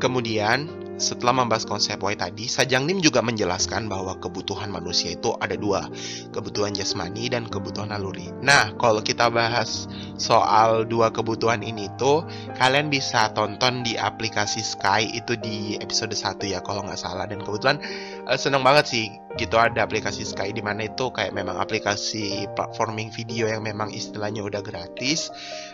Kemudian, 0.00 0.83
setelah 0.94 1.34
membahas 1.34 1.66
konsep 1.66 1.98
why 1.98 2.14
tadi, 2.14 2.46
Sajang 2.46 2.86
Nim 2.86 3.02
juga 3.02 3.18
menjelaskan 3.18 3.90
bahwa 3.90 4.14
kebutuhan 4.22 4.70
manusia 4.70 5.14
itu 5.14 5.34
ada 5.42 5.58
dua, 5.58 5.90
kebutuhan 6.30 6.70
jasmani 6.70 7.26
dan 7.26 7.50
kebutuhan 7.50 7.90
naluri. 7.90 8.30
Nah, 8.40 8.70
kalau 8.78 9.02
kita 9.02 9.26
bahas 9.28 9.90
soal 10.16 10.86
dua 10.86 11.10
kebutuhan 11.10 11.66
ini 11.66 11.90
tuh, 11.98 12.22
kalian 12.54 12.88
bisa 12.88 13.34
tonton 13.34 13.82
di 13.82 13.98
aplikasi 13.98 14.62
Sky 14.62 15.10
itu 15.10 15.34
di 15.34 15.74
episode 15.82 16.14
1 16.14 16.46
ya 16.46 16.62
kalau 16.62 16.86
nggak 16.86 16.98
salah. 16.98 17.26
Dan 17.26 17.42
kebetulan 17.42 17.82
uh, 18.24 18.38
seneng 18.40 18.64
banget 18.64 18.84
sih 18.88 19.06
gitu 19.34 19.58
ada 19.58 19.82
aplikasi 19.82 20.22
Sky 20.22 20.54
di 20.54 20.62
mana 20.62 20.86
itu 20.86 21.10
kayak 21.10 21.34
memang 21.34 21.58
aplikasi 21.58 22.46
platforming 22.54 23.10
video 23.10 23.50
yang 23.50 23.66
memang 23.66 23.90
istilahnya 23.90 24.46
udah 24.46 24.62
gratis. 24.62 25.28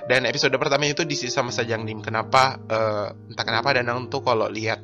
Dan 0.09 0.25
episode 0.25 0.57
pertama 0.57 0.89
itu 0.89 1.05
diisi 1.05 1.29
sama 1.29 1.53
Sajang 1.53 1.85
Nim. 1.85 2.01
Kenapa? 2.01 2.57
Uh, 2.57 3.13
entah 3.31 3.45
kenapa 3.45 3.77
Danang 3.77 4.09
tuh 4.09 4.25
kalau 4.25 4.49
lihat 4.49 4.81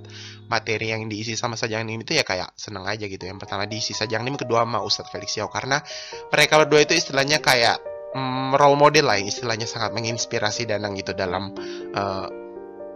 materi 0.46 0.92
yang 0.92 1.08
diisi 1.08 1.34
sama 1.34 1.56
Sajang 1.56 1.88
Nim 1.88 2.04
itu 2.04 2.14
ya 2.14 2.22
kayak 2.22 2.52
seneng 2.54 2.84
aja 2.84 3.08
gitu. 3.08 3.24
Yang 3.24 3.48
pertama 3.48 3.64
diisi 3.64 3.96
Sajang 3.96 4.22
Nim, 4.22 4.36
kedua 4.36 4.62
sama 4.62 4.84
Ustadz 4.84 5.10
Felix 5.10 5.34
Yao 5.40 5.48
karena 5.48 5.80
mereka 6.28 6.60
berdua 6.60 6.84
itu 6.84 6.92
istilahnya 6.92 7.40
kayak 7.40 7.80
mm, 8.12 8.60
role 8.60 8.76
model 8.76 9.08
lah, 9.08 9.18
istilahnya 9.18 9.64
sangat 9.64 9.96
menginspirasi 9.96 10.68
Danang 10.68 10.94
gitu 11.00 11.16
dalam 11.16 11.56
uh, 11.96 12.28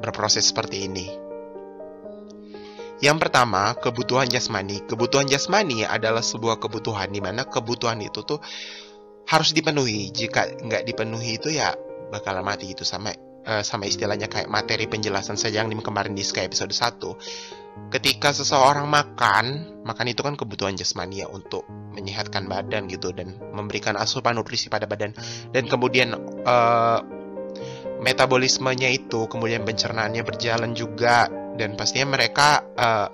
berproses 0.04 0.48
seperti 0.48 0.88
ini. 0.88 1.29
Yang 3.00 3.16
pertama, 3.28 3.72
kebutuhan 3.76 4.28
jasmani. 4.28 4.84
Kebutuhan 4.84 5.24
jasmani 5.24 5.88
adalah 5.88 6.20
sebuah 6.20 6.60
kebutuhan 6.60 7.08
di 7.08 7.24
mana 7.24 7.48
kebutuhan 7.48 8.00
itu 8.04 8.20
tuh 8.24 8.40
harus 9.28 9.50
dipenuhi. 9.56 10.12
Jika 10.12 10.60
nggak 10.60 10.84
dipenuhi 10.84 11.40
itu 11.40 11.48
ya 11.52 11.72
bakal 12.12 12.36
mati 12.44 12.76
gitu 12.76 12.84
sama 12.84 13.14
uh, 13.46 13.62
sama 13.64 13.86
istilahnya 13.88 14.26
kayak 14.26 14.50
materi 14.50 14.90
penjelasan 14.90 15.38
saja 15.38 15.62
yang 15.64 15.70
kemarin 15.80 16.12
di 16.12 16.26
Sky 16.26 16.50
episode 16.50 16.74
1 16.74 17.94
ketika 17.94 18.34
seseorang 18.34 18.84
makan 18.90 19.44
makan 19.86 20.06
itu 20.10 20.20
kan 20.20 20.34
kebutuhan 20.34 20.74
jasmani 20.74 21.22
ya 21.24 21.30
untuk 21.30 21.64
menyehatkan 21.94 22.50
badan 22.50 22.90
gitu 22.90 23.14
dan 23.14 23.38
memberikan 23.54 23.96
asupan 23.96 24.36
nutrisi 24.36 24.68
pada 24.68 24.84
badan 24.84 25.14
dan 25.54 25.64
kemudian 25.70 26.14
uh, 26.44 27.00
metabolismenya 28.00 28.90
itu 28.90 29.26
kemudian 29.30 29.62
pencernaannya 29.62 30.22
berjalan 30.26 30.72
juga 30.74 31.30
dan 31.56 31.74
pastinya 31.74 32.14
mereka 32.14 32.62
uh, 32.76 33.08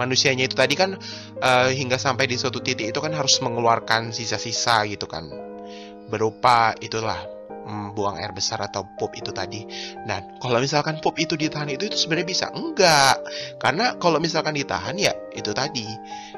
manusianya 0.00 0.48
itu 0.48 0.56
tadi 0.56 0.74
kan 0.74 0.96
uh, 1.38 1.68
hingga 1.68 2.00
sampai 2.00 2.26
di 2.26 2.40
suatu 2.40 2.64
titik 2.64 2.90
itu 2.90 2.98
kan 2.98 3.12
harus 3.12 3.38
mengeluarkan 3.44 4.10
sisa-sisa 4.10 4.82
gitu 4.88 5.04
kan 5.04 5.28
berupa 6.08 6.76
itulah 6.80 7.16
mm, 7.64 7.96
buang 7.96 8.20
air 8.20 8.36
besar 8.36 8.60
atau 8.60 8.84
pup 8.84 9.16
itu 9.16 9.32
tadi. 9.32 9.64
Nah, 10.04 10.36
kalau 10.42 10.60
misalkan 10.60 11.00
pup 11.00 11.16
itu 11.16 11.38
ditahan 11.40 11.72
itu 11.72 11.88
itu 11.88 11.96
sebenarnya 11.96 12.28
bisa 12.28 12.46
enggak. 12.52 13.16
Karena 13.56 13.96
kalau 13.96 14.20
misalkan 14.20 14.52
ditahan 14.52 14.98
ya 15.00 15.16
itu 15.32 15.56
tadi 15.56 15.88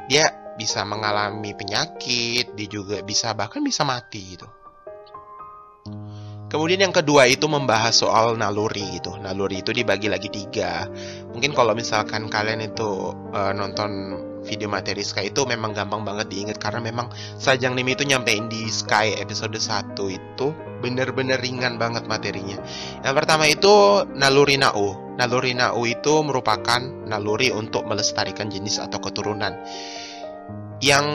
dia 0.07 0.31
bisa 0.54 0.87
mengalami 0.87 1.50
penyakit, 1.59 2.54
dia 2.54 2.69
juga 2.71 3.02
bisa 3.02 3.35
bahkan 3.35 3.59
bisa 3.66 3.83
mati 3.83 4.38
gitu. 4.38 4.47
Kemudian 6.55 6.87
yang 6.87 6.95
kedua 6.95 7.27
itu 7.27 7.51
membahas 7.51 7.99
soal 7.99 8.39
naluri 8.39 9.03
gitu. 9.03 9.19
Naluri 9.19 9.67
itu 9.67 9.75
dibagi 9.75 10.07
lagi 10.07 10.31
tiga. 10.31 10.87
Mungkin 11.35 11.51
kalau 11.51 11.75
misalkan 11.75 12.31
kalian 12.31 12.63
itu 12.63 13.11
uh, 13.35 13.51
nonton 13.51 14.23
video 14.47 14.71
materi 14.71 15.03
Sky 15.03 15.35
itu 15.35 15.43
memang 15.51 15.75
gampang 15.75 16.07
banget 16.07 16.31
diingat 16.31 16.63
karena 16.63 16.79
memang 16.79 17.11
Sajang 17.43 17.75
Nim 17.75 17.91
itu 17.91 18.07
nyampein 18.07 18.47
di 18.47 18.71
Sky 18.71 19.19
episode 19.19 19.59
1 19.59 19.99
itu 20.07 20.47
bener-bener 20.79 21.43
ringan 21.43 21.75
banget 21.75 22.07
materinya. 22.07 22.63
Yang 23.03 23.15
pertama 23.19 23.51
itu 23.51 24.07
naluri 24.15 24.55
nau. 24.55 25.19
Naluri 25.19 25.59
nau 25.59 25.83
itu 25.83 26.23
merupakan 26.23 26.79
naluri 27.11 27.51
untuk 27.51 27.83
melestarikan 27.83 28.47
jenis 28.47 28.79
atau 28.79 29.03
keturunan. 29.03 29.59
Yang 30.79 31.07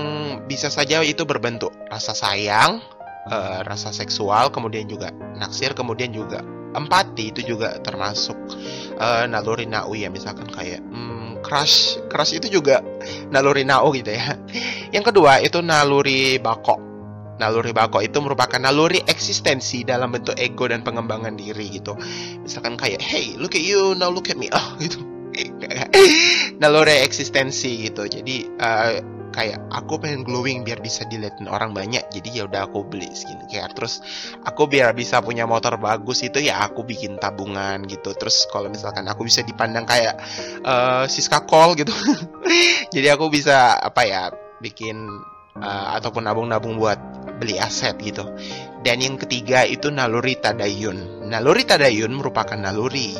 bisa 0.52 0.68
saja 0.68 1.00
itu 1.00 1.24
berbentuk 1.24 1.72
rasa 1.88 2.12
sayang, 2.12 2.84
uh, 3.30 3.62
rasa 3.64 3.94
seksual, 3.94 4.50
kemudian 4.50 4.90
juga 4.90 5.14
naksir, 5.38 5.78
kemudian 5.78 6.12
juga 6.12 6.42
empati 6.74 7.34
itu 7.34 7.42
juga 7.56 7.82
termasuk 7.82 8.38
uh, 9.02 9.26
naluri 9.26 9.66
nau 9.66 9.90
ya 9.98 10.10
misalkan 10.14 10.46
kayak 10.54 10.82
hmm, 10.86 11.42
crush 11.42 11.98
crush 12.12 12.38
itu 12.38 12.62
juga 12.62 12.84
naluri 13.34 13.66
nau 13.66 13.90
gitu 13.94 14.14
ya. 14.14 14.38
Yang 14.96 15.14
kedua 15.14 15.42
itu 15.42 15.62
naluri 15.62 16.38
bako. 16.38 16.90
Naluri 17.40 17.72
bako 17.72 18.04
itu 18.04 18.20
merupakan 18.20 18.60
naluri 18.60 19.00
eksistensi 19.08 19.88
dalam 19.88 20.12
bentuk 20.12 20.36
ego 20.36 20.68
dan 20.68 20.84
pengembangan 20.84 21.40
diri 21.40 21.80
gitu. 21.80 21.96
Misalkan 22.44 22.76
kayak 22.76 23.00
hey 23.00 23.40
look 23.40 23.56
at 23.56 23.64
you 23.64 23.96
now 23.96 24.12
look 24.12 24.28
at 24.28 24.36
me 24.36 24.52
oh 24.58 24.76
gitu. 24.78 25.00
naluri 26.62 27.00
eksistensi 27.00 27.88
gitu. 27.88 28.04
Jadi 28.12 28.44
uh, 28.60 29.19
kayak 29.30 29.70
aku 29.70 30.02
pengen 30.02 30.26
glowing 30.26 30.66
biar 30.66 30.82
bisa 30.82 31.06
dilihatin 31.06 31.48
orang 31.48 31.72
banyak 31.72 32.06
jadi 32.10 32.30
ya 32.30 32.44
udah 32.50 32.68
aku 32.70 32.86
beli 32.86 33.10
skincare. 33.14 33.72
Terus 33.74 34.02
aku 34.44 34.68
biar 34.68 34.92
bisa 34.94 35.22
punya 35.22 35.46
motor 35.50 35.78
bagus 35.78 36.26
itu 36.26 36.42
ya 36.42 36.66
aku 36.66 36.84
bikin 36.84 37.18
tabungan 37.22 37.86
gitu. 37.86 38.14
Terus 38.18 38.50
kalau 38.50 38.68
misalkan 38.70 39.06
aku 39.08 39.26
bisa 39.26 39.46
dipandang 39.46 39.86
kayak 39.86 40.20
uh, 40.66 41.06
Siska 41.10 41.46
Call 41.46 41.78
gitu 41.80 41.94
jadi 42.94 43.16
aku 43.16 43.30
bisa 43.32 43.78
apa 43.80 44.02
ya 44.06 44.24
bikin 44.60 45.08
uh, 45.58 45.88
ataupun 45.98 46.28
nabung-nabung 46.28 46.78
buat 46.78 47.00
beli 47.40 47.56
aset 47.58 47.96
gitu. 48.04 48.28
Dan 48.80 49.04
yang 49.04 49.16
ketiga 49.20 49.64
itu 49.68 49.92
naluri 49.92 50.40
tadayun. 50.40 51.28
Naluri 51.28 51.64
tadayun 51.68 52.16
merupakan 52.16 52.56
naluri 52.56 53.16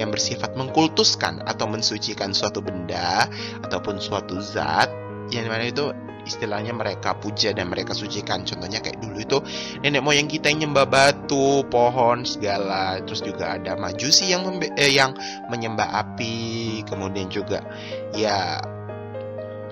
yang 0.00 0.12
bersifat 0.12 0.56
mengkultuskan 0.56 1.44
atau 1.44 1.68
mensucikan 1.68 2.32
suatu 2.32 2.64
benda 2.64 3.28
ataupun 3.64 4.00
suatu 4.00 4.40
zat 4.40 5.07
yang 5.32 5.48
mana 5.48 5.68
itu 5.68 5.92
istilahnya 6.28 6.76
mereka 6.76 7.16
puja 7.16 7.56
dan 7.56 7.72
mereka 7.72 7.96
sucikan. 7.96 8.44
Contohnya 8.44 8.84
kayak 8.84 9.00
dulu 9.00 9.18
itu 9.18 9.38
nenek 9.80 10.04
moyang 10.04 10.28
kita 10.28 10.52
yang 10.52 10.68
nyembah 10.68 10.84
batu 10.84 11.64
pohon 11.72 12.28
segala. 12.28 13.00
Terus 13.08 13.24
juga 13.24 13.56
ada 13.56 13.74
majusi 13.80 14.28
yang 14.28 14.44
eh, 14.76 14.92
yang 14.92 15.16
menyembah 15.48 15.88
api. 16.04 16.84
Kemudian 16.84 17.32
juga 17.32 17.64
ya 18.12 18.60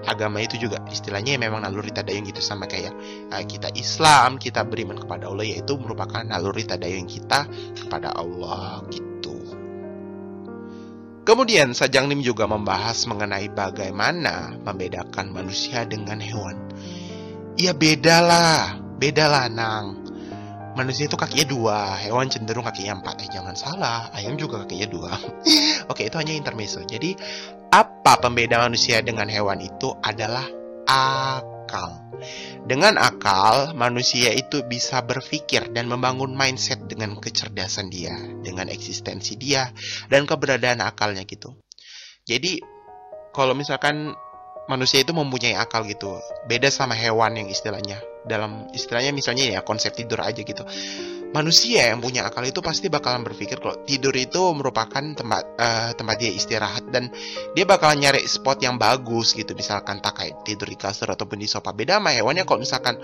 agama 0.06 0.38
itu 0.38 0.56
juga 0.56 0.80
istilahnya 0.88 1.36
memang 1.36 1.62
naluri 1.68 1.92
tadayun 1.92 2.24
gitu. 2.24 2.40
Sama 2.40 2.64
kayak 2.64 2.96
uh, 3.30 3.44
kita 3.44 3.68
Islam 3.76 4.40
kita 4.40 4.64
beriman 4.64 4.96
kepada 4.96 5.28
Allah 5.28 5.44
yaitu 5.44 5.76
merupakan 5.76 6.24
naluri 6.24 6.64
tadayun 6.64 7.04
kita 7.04 7.44
kepada 7.76 8.16
Allah 8.16 8.80
gitu 8.88 9.15
Kemudian 11.26 11.74
Sajang 11.74 12.06
Nim 12.06 12.22
juga 12.22 12.46
membahas 12.46 13.02
mengenai 13.10 13.50
bagaimana 13.50 14.54
membedakan 14.62 15.34
manusia 15.34 15.82
dengan 15.82 16.22
hewan. 16.22 16.54
Ya 17.58 17.74
bedalah, 17.74 18.78
bedalah 19.02 19.50
nang. 19.50 20.06
Manusia 20.78 21.10
itu 21.10 21.18
kakinya 21.18 21.50
dua, 21.50 21.98
hewan 21.98 22.30
cenderung 22.30 22.62
kakinya 22.62 23.02
empat. 23.02 23.26
Eh 23.26 23.30
jangan 23.34 23.58
salah, 23.58 24.06
ayam 24.14 24.38
juga 24.38 24.62
kakinya 24.62 24.86
dua. 24.86 25.12
Oke 25.90 26.06
itu 26.06 26.14
hanya 26.14 26.30
intermezzo. 26.30 26.86
Jadi 26.86 27.18
apa 27.74 28.22
pembeda 28.22 28.62
manusia 28.62 29.02
dengan 29.02 29.26
hewan 29.26 29.58
itu 29.58 29.98
adalah 30.06 30.46
akal. 30.86 31.55
Dengan 32.66 32.98
akal, 32.98 33.76
manusia 33.76 34.32
itu 34.32 34.64
bisa 34.66 35.04
berpikir 35.04 35.70
dan 35.70 35.86
membangun 35.86 36.34
mindset 36.34 36.82
dengan 36.90 37.14
kecerdasan 37.20 37.92
dia, 37.92 38.16
dengan 38.42 38.66
eksistensi 38.72 39.38
dia, 39.38 39.70
dan 40.10 40.26
keberadaan 40.26 40.82
akalnya 40.82 41.22
gitu. 41.22 41.54
Jadi, 42.26 42.58
kalau 43.30 43.54
misalkan 43.54 44.16
manusia 44.66 45.02
itu 45.02 45.14
mempunyai 45.14 45.54
akal 45.54 45.86
gitu, 45.86 46.18
beda 46.50 46.72
sama 46.72 46.98
hewan 46.98 47.38
yang 47.38 47.48
istilahnya. 47.48 48.02
Dalam 48.26 48.66
istilahnya 48.74 49.14
misalnya 49.14 49.46
ya 49.54 49.60
konsep 49.62 49.94
tidur 49.94 50.18
aja 50.18 50.42
gitu 50.42 50.66
manusia 51.34 51.90
yang 51.90 51.98
punya 52.02 52.26
akal 52.26 52.44
itu 52.46 52.62
pasti 52.62 52.86
bakalan 52.86 53.26
berpikir 53.26 53.58
kalau 53.58 53.78
tidur 53.82 54.14
itu 54.14 54.40
merupakan 54.54 55.02
tempat 55.14 55.44
uh, 55.58 55.90
tempat 55.94 56.16
dia 56.18 56.30
istirahat 56.30 56.86
dan 56.90 57.10
dia 57.56 57.64
bakalan 57.66 58.02
nyari 58.02 58.22
spot 58.26 58.62
yang 58.62 58.76
bagus 58.76 59.32
gitu. 59.34 59.54
Misalkan 59.56 59.98
tak 60.02 60.20
kayak 60.22 60.42
tidur 60.46 60.68
di 60.70 60.78
kasur 60.78 61.10
ataupun 61.10 61.40
di 61.40 61.48
sofa. 61.48 61.72
Beda 61.72 61.98
sama 61.98 62.14
hewannya 62.14 62.44
kalau 62.46 62.62
misalkan 62.62 63.00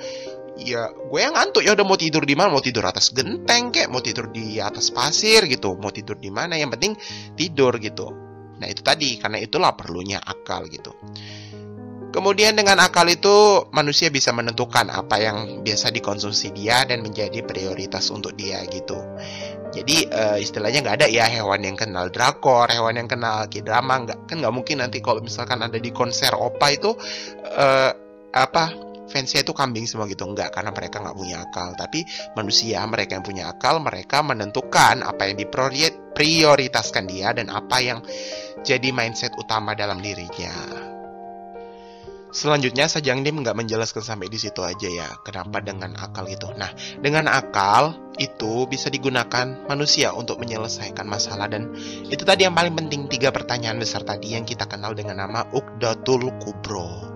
ya 0.60 0.92
gue 0.92 1.20
yang 1.20 1.32
ngantuk 1.32 1.64
ya 1.64 1.72
udah 1.72 1.86
mau 1.86 1.98
tidur 1.98 2.22
di 2.22 2.34
mana? 2.38 2.52
Mau 2.52 2.62
tidur 2.62 2.84
atas 2.84 3.10
genteng 3.10 3.72
kayak 3.72 3.88
mau 3.88 4.04
tidur 4.04 4.28
di 4.30 4.62
atas 4.62 4.92
pasir 4.92 5.46
gitu. 5.48 5.74
Mau 5.78 5.90
tidur 5.90 6.18
di 6.18 6.28
mana? 6.28 6.54
Yang 6.58 6.78
penting 6.78 6.92
tidur 7.34 7.76
gitu. 7.80 8.12
Nah 8.60 8.66
itu 8.70 8.84
tadi 8.84 9.18
karena 9.18 9.42
itulah 9.42 9.74
perlunya 9.74 10.22
akal 10.22 10.70
gitu 10.70 10.94
Kemudian 12.12 12.52
dengan 12.52 12.76
akal 12.84 13.08
itu 13.08 13.64
manusia 13.72 14.12
bisa 14.12 14.36
menentukan 14.36 14.92
apa 14.92 15.16
yang 15.16 15.64
biasa 15.64 15.88
dikonsumsi 15.88 16.52
dia 16.52 16.84
dan 16.84 17.00
menjadi 17.00 17.40
prioritas 17.40 18.12
untuk 18.12 18.36
dia 18.36 18.60
gitu. 18.68 19.00
Jadi 19.72 20.12
uh, 20.12 20.36
istilahnya 20.36 20.84
nggak 20.84 20.96
ada 21.00 21.08
ya 21.08 21.24
hewan 21.24 21.64
yang 21.64 21.80
kenal 21.80 22.12
drakor, 22.12 22.68
hewan 22.68 23.00
yang 23.00 23.08
kenal 23.08 23.48
k-drama 23.48 24.04
nggak 24.04 24.28
kan 24.28 24.44
nggak 24.44 24.52
mungkin 24.52 24.84
nanti 24.84 25.00
kalau 25.00 25.24
misalkan 25.24 25.64
ada 25.64 25.80
di 25.80 25.88
konser 25.88 26.36
opa 26.36 26.76
itu 26.76 26.92
uh, 27.56 27.90
apa 28.36 28.64
fansnya 29.08 29.40
itu 29.40 29.56
kambing 29.56 29.88
semua 29.88 30.04
gitu 30.04 30.28
nggak 30.28 30.52
karena 30.52 30.72
mereka 30.72 31.00
nggak 31.00 31.16
punya 31.16 31.36
akal 31.44 31.72
tapi 31.76 32.04
manusia 32.36 32.84
mereka 32.84 33.16
yang 33.16 33.24
punya 33.24 33.44
akal 33.48 33.80
mereka 33.80 34.20
menentukan 34.20 35.00
apa 35.00 35.32
yang 35.32 35.36
diprioritaskan 35.40 37.04
dia 37.08 37.32
dan 37.32 37.48
apa 37.48 37.80
yang 37.80 38.04
jadi 38.60 38.92
mindset 38.92 39.32
utama 39.40 39.72
dalam 39.72 40.04
dirinya. 40.04 40.91
Selanjutnya 42.32 42.88
Sajang 42.88 43.20
Dim 43.20 43.44
nggak 43.44 43.52
menjelaskan 43.52 44.00
sampai 44.00 44.32
di 44.32 44.40
situ 44.40 44.64
aja 44.64 44.88
ya. 44.88 45.20
Kenapa 45.20 45.60
dengan 45.60 45.92
akal 46.00 46.24
itu? 46.32 46.48
Nah, 46.56 46.72
dengan 46.96 47.28
akal 47.28 47.92
itu 48.16 48.64
bisa 48.64 48.88
digunakan 48.88 49.68
manusia 49.68 50.16
untuk 50.16 50.40
menyelesaikan 50.40 51.04
masalah 51.04 51.52
dan 51.52 51.76
itu 52.08 52.24
tadi 52.24 52.48
yang 52.48 52.56
paling 52.56 52.72
penting 52.72 53.04
tiga 53.12 53.28
pertanyaan 53.36 53.76
besar 53.76 54.00
tadi 54.00 54.32
yang 54.32 54.48
kita 54.48 54.64
kenal 54.64 54.96
dengan 54.96 55.20
nama 55.20 55.44
Ukdatul 55.52 56.32
Kubro. 56.40 57.12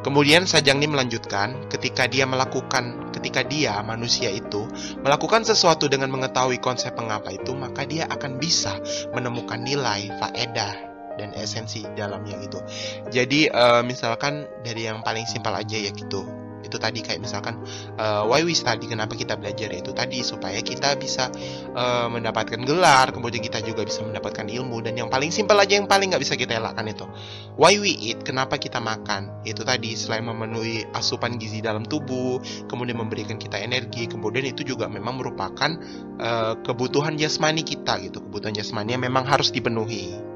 Kemudian 0.00 0.48
Sajang 0.48 0.80
Dim 0.80 0.96
melanjutkan, 0.96 1.68
ketika 1.68 2.08
dia 2.08 2.24
melakukan, 2.24 3.12
ketika 3.12 3.44
dia 3.44 3.76
manusia 3.84 4.32
itu 4.32 4.64
melakukan 5.04 5.44
sesuatu 5.44 5.84
dengan 5.92 6.08
mengetahui 6.08 6.56
konsep 6.64 6.96
mengapa 6.96 7.28
itu, 7.28 7.52
maka 7.52 7.84
dia 7.84 8.08
akan 8.08 8.40
bisa 8.40 8.80
menemukan 9.12 9.60
nilai 9.60 10.08
faedah 10.16 10.89
dan 11.20 11.36
esensi 11.36 11.84
dalamnya 11.92 12.40
gitu. 12.40 12.64
Jadi 13.12 13.52
uh, 13.52 13.84
misalkan 13.84 14.48
dari 14.64 14.88
yang 14.88 15.04
paling 15.04 15.28
simpel 15.28 15.52
aja 15.52 15.76
ya 15.76 15.92
gitu. 15.92 16.24
Itu 16.60 16.76
tadi 16.76 17.00
kayak 17.00 17.24
misalkan 17.24 17.56
uh, 17.96 18.28
why 18.28 18.44
we 18.44 18.52
study 18.52 18.84
kenapa 18.84 19.16
kita 19.16 19.32
belajar 19.34 19.72
itu 19.72 19.96
tadi 19.96 20.20
supaya 20.20 20.60
kita 20.60 20.92
bisa 21.00 21.32
uh, 21.72 22.06
mendapatkan 22.12 22.60
gelar, 22.62 23.10
kemudian 23.16 23.40
kita 23.40 23.64
juga 23.64 23.82
bisa 23.82 24.04
mendapatkan 24.04 24.44
ilmu 24.44 24.84
dan 24.84 24.94
yang 24.94 25.08
paling 25.08 25.32
simpel 25.32 25.56
aja 25.56 25.80
yang 25.80 25.88
paling 25.88 26.12
nggak 26.12 26.20
bisa 26.20 26.36
kita 26.36 26.60
elakkan 26.60 26.84
itu. 26.86 27.08
Why 27.56 27.80
we 27.80 27.96
eat? 27.96 28.22
Kenapa 28.22 28.60
kita 28.60 28.76
makan? 28.76 29.40
Itu 29.42 29.64
tadi 29.64 29.96
selain 29.96 30.28
memenuhi 30.28 30.84
asupan 30.92 31.40
gizi 31.40 31.64
dalam 31.64 31.82
tubuh, 31.88 32.38
kemudian 32.68 33.00
memberikan 33.00 33.40
kita 33.40 33.56
energi, 33.56 34.04
kemudian 34.06 34.44
itu 34.44 34.60
juga 34.62 34.84
memang 34.86 35.16
merupakan 35.16 35.74
uh, 36.20 36.60
kebutuhan 36.60 37.16
jasmani 37.16 37.64
kita 37.64 37.98
gitu. 38.04 38.20
Kebutuhan 38.20 38.52
jasmani 38.52 38.94
yang 38.94 39.02
memang 39.02 39.24
harus 39.24 39.48
dipenuhi. 39.48 40.29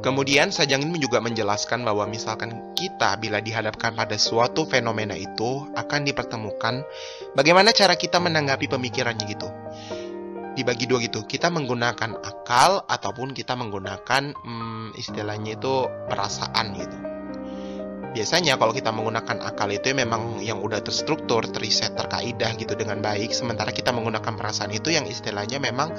Kemudian 0.00 0.48
Sajang 0.48 0.80
ini 0.80 0.96
juga 0.96 1.20
menjelaskan 1.20 1.84
bahwa 1.84 2.08
misalkan 2.08 2.72
kita 2.72 3.20
bila 3.20 3.44
dihadapkan 3.44 3.92
pada 3.92 4.16
suatu 4.16 4.64
fenomena 4.64 5.12
itu 5.12 5.68
akan 5.76 6.08
dipertemukan 6.08 6.80
bagaimana 7.36 7.76
cara 7.76 8.00
kita 8.00 8.16
menanggapi 8.16 8.64
pemikirannya 8.64 9.24
gitu. 9.28 9.48
Dibagi 10.56 10.88
dua 10.88 10.98
gitu, 11.04 11.22
kita 11.28 11.52
menggunakan 11.52 12.16
akal 12.20 12.82
ataupun 12.88 13.36
kita 13.36 13.54
menggunakan 13.54 14.34
hmm, 14.34 14.98
istilahnya 14.98 15.54
itu 15.60 15.86
perasaan 16.08 16.74
gitu 16.74 17.19
biasanya 18.10 18.58
kalau 18.58 18.74
kita 18.74 18.90
menggunakan 18.90 19.38
akal 19.46 19.70
itu 19.70 19.94
memang 19.94 20.42
yang 20.42 20.58
udah 20.58 20.82
terstruktur, 20.82 21.46
teriset, 21.46 21.94
terkaidah 21.94 22.58
gitu 22.58 22.74
dengan 22.74 22.98
baik. 22.98 23.30
Sementara 23.30 23.70
kita 23.70 23.94
menggunakan 23.94 24.34
perasaan 24.34 24.74
itu 24.74 24.90
yang 24.90 25.06
istilahnya 25.06 25.62
memang 25.62 25.94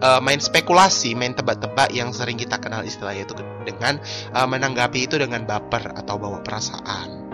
uh, 0.00 0.22
main 0.22 0.38
spekulasi, 0.38 1.18
main 1.18 1.34
tebak-tebak 1.34 1.90
yang 1.90 2.14
sering 2.14 2.38
kita 2.38 2.62
kenal 2.62 2.86
istilahnya 2.86 3.26
itu 3.26 3.34
dengan 3.66 3.98
uh, 4.32 4.46
menanggapi 4.46 5.10
itu 5.10 5.18
dengan 5.18 5.42
baper 5.42 5.94
atau 5.98 6.14
bawa 6.16 6.40
perasaan. 6.46 7.26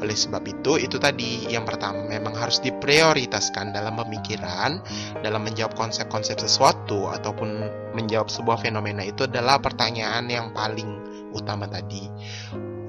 Oleh 0.00 0.16
sebab 0.16 0.40
itu, 0.48 0.80
itu 0.80 0.96
tadi 0.96 1.44
yang 1.52 1.68
pertama 1.68 2.08
memang 2.08 2.32
harus 2.32 2.56
diprioritaskan 2.64 3.76
dalam 3.76 4.00
pemikiran, 4.00 4.80
dalam 5.20 5.44
menjawab 5.44 5.76
konsep-konsep 5.76 6.40
sesuatu 6.40 7.12
ataupun 7.12 7.68
menjawab 7.92 8.32
sebuah 8.32 8.64
fenomena 8.64 9.04
itu 9.04 9.28
adalah 9.28 9.60
pertanyaan 9.60 10.24
yang 10.32 10.56
paling 10.56 10.88
utama 11.36 11.68
tadi 11.68 12.08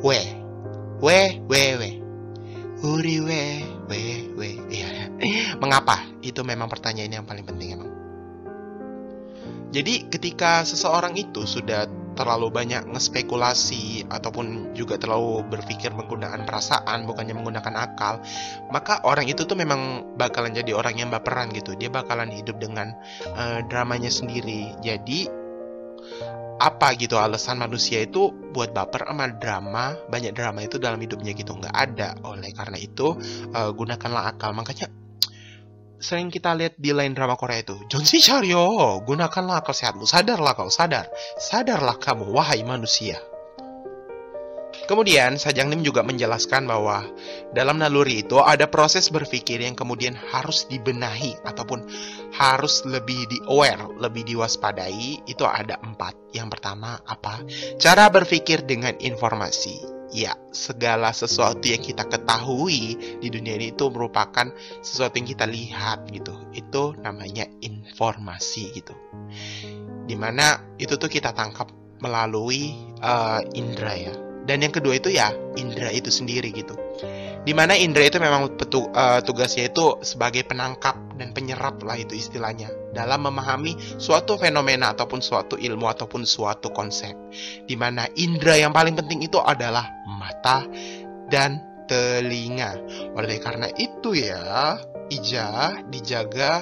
we. 0.02 0.20
We 1.02 1.42
we 1.50 1.62
we. 1.78 1.92
Uri 2.82 3.18
we 3.22 3.42
we 3.90 4.02
we. 4.34 4.50
Ya. 4.70 5.10
Mengapa? 5.62 6.02
Itu 6.26 6.42
memang 6.42 6.70
pertanyaan 6.70 7.22
yang 7.22 7.26
paling 7.26 7.46
penting 7.46 7.78
emang. 7.78 7.90
Jadi 9.72 10.12
ketika 10.12 10.68
seseorang 10.68 11.16
itu 11.16 11.48
sudah 11.48 11.88
terlalu 12.12 12.52
banyak 12.52 12.92
ngespekulasi 12.92 14.12
ataupun 14.12 14.76
juga 14.76 15.00
terlalu 15.00 15.48
berpikir 15.48 15.96
menggunakan 15.96 16.44
perasaan 16.44 17.08
bukannya 17.08 17.40
menggunakan 17.40 17.72
akal 17.80 18.20
maka 18.68 19.00
orang 19.08 19.32
itu 19.32 19.48
tuh 19.48 19.56
memang 19.56 20.12
bakalan 20.20 20.52
jadi 20.52 20.76
orang 20.76 21.00
yang 21.00 21.10
baperan 21.10 21.56
gitu. 21.56 21.72
Dia 21.80 21.88
bakalan 21.88 22.28
hidup 22.36 22.60
dengan 22.60 22.92
uh, 23.32 23.64
dramanya 23.72 24.12
sendiri. 24.12 24.76
Jadi 24.84 25.41
apa 26.62 26.94
gitu 26.94 27.18
alasan 27.18 27.58
manusia 27.58 28.06
itu 28.06 28.30
buat 28.54 28.70
baper 28.70 29.10
sama 29.10 29.34
drama 29.34 29.98
banyak 30.14 30.38
drama 30.38 30.62
itu 30.62 30.78
dalam 30.78 31.02
hidupnya 31.02 31.34
gitu 31.34 31.58
nggak 31.58 31.74
ada. 31.74 32.14
Oleh 32.28 32.54
karena 32.54 32.78
itu 32.78 33.18
uh, 33.56 33.72
gunakanlah 33.74 34.36
akal. 34.36 34.54
Makanya 34.54 34.92
sering 36.02 36.34
kita 36.34 36.54
lihat 36.58 36.78
di 36.82 36.94
lain 36.98 37.14
drama 37.14 37.38
Korea 37.38 37.62
itu 37.62 37.78
Jonsi 37.86 38.22
Charyo 38.22 39.00
gunakanlah 39.06 39.66
akal 39.66 39.74
sehatmu. 39.74 40.06
Sadarlah 40.06 40.54
kau 40.54 40.70
sadar. 40.70 41.10
Sadarlah 41.40 41.98
kamu 41.98 42.30
wahai 42.30 42.62
manusia 42.62 43.31
Kemudian, 44.90 45.38
Sajang 45.38 45.70
Nim 45.70 45.86
juga 45.86 46.02
menjelaskan 46.02 46.66
bahwa 46.66 47.06
dalam 47.54 47.78
naluri 47.78 48.26
itu 48.26 48.42
ada 48.42 48.66
proses 48.66 49.14
berpikir 49.14 49.62
yang 49.62 49.78
kemudian 49.78 50.18
harus 50.18 50.66
dibenahi 50.66 51.38
ataupun 51.46 51.86
harus 52.34 52.82
lebih 52.88 53.30
di 53.30 53.38
aware, 53.46 53.86
lebih 54.02 54.26
diwaspadai. 54.26 55.26
Itu 55.30 55.46
ada 55.46 55.78
empat. 55.86 56.34
Yang 56.34 56.58
pertama 56.58 56.98
apa? 57.06 57.46
Cara 57.78 58.10
berpikir 58.10 58.66
dengan 58.66 58.98
informasi. 58.98 60.02
Ya, 60.12 60.36
segala 60.52 61.16
sesuatu 61.16 61.64
yang 61.64 61.80
kita 61.80 62.04
ketahui 62.04 63.00
di 63.24 63.32
dunia 63.32 63.56
ini 63.56 63.72
itu 63.72 63.88
merupakan 63.88 64.52
sesuatu 64.84 65.16
yang 65.16 65.28
kita 65.30 65.48
lihat 65.48 66.04
gitu. 66.12 66.36
Itu 66.52 67.00
namanya 67.00 67.48
informasi 67.64 68.76
gitu. 68.76 68.92
Di 70.04 70.16
mana 70.20 70.60
itu 70.84 71.00
tuh 71.00 71.08
kita 71.08 71.32
tangkap 71.32 71.72
melalui 72.04 72.76
uh, 73.00 73.40
indera 73.56 73.96
ya 73.96 74.31
dan 74.46 74.66
yang 74.66 74.74
kedua 74.74 74.98
itu 74.98 75.14
ya 75.14 75.30
indera 75.58 75.94
itu 75.94 76.10
sendiri 76.10 76.50
gitu. 76.54 76.74
Di 77.42 77.58
mana 77.58 77.74
indera 77.74 78.06
itu 78.06 78.22
memang 78.22 78.54
petu, 78.54 78.86
uh, 78.94 79.18
tugasnya 79.26 79.74
itu 79.74 79.98
sebagai 80.06 80.46
penangkap 80.46 80.94
dan 81.18 81.34
penyerap 81.34 81.82
lah 81.82 81.98
itu 81.98 82.14
istilahnya. 82.14 82.70
Dalam 82.94 83.26
memahami 83.26 83.74
suatu 83.98 84.38
fenomena 84.38 84.94
ataupun 84.94 85.26
suatu 85.26 85.58
ilmu 85.58 85.90
ataupun 85.90 86.22
suatu 86.22 86.70
konsep. 86.70 87.18
Di 87.66 87.74
mana 87.74 88.06
indera 88.14 88.62
yang 88.62 88.70
paling 88.70 88.94
penting 88.94 89.26
itu 89.26 89.42
adalah 89.42 89.90
mata 90.06 90.70
dan 91.34 91.58
telinga. 91.90 92.78
Oleh 93.18 93.42
karena 93.42 93.74
itu 93.74 94.14
ya 94.14 94.78
ija 95.10 95.82
dijaga 95.90 96.62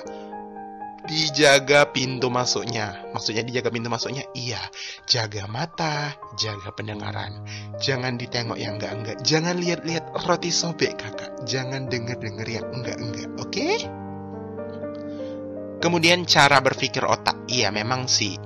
dijaga 1.10 1.90
pintu 1.90 2.30
masuknya. 2.30 3.02
Maksudnya 3.10 3.42
dijaga 3.42 3.74
pintu 3.74 3.90
masuknya? 3.90 4.30
Iya, 4.38 4.62
jaga 5.10 5.50
mata, 5.50 6.14
jaga 6.38 6.70
pendengaran. 6.70 7.42
Jangan 7.82 8.22
ditengok 8.22 8.62
yang 8.62 8.78
enggak-enggak. 8.78 9.18
Jangan 9.26 9.58
lihat-lihat 9.58 10.14
roti 10.30 10.54
sobek 10.54 11.02
kakak. 11.02 11.34
Jangan 11.50 11.90
denger-denger 11.90 12.48
yang 12.48 12.68
enggak-enggak, 12.70 13.30
oke? 13.42 13.70
Kemudian 15.82 16.30
cara 16.30 16.62
berpikir 16.62 17.02
otak. 17.02 17.50
Iya, 17.50 17.74
memang 17.74 18.06
sih. 18.06 18.38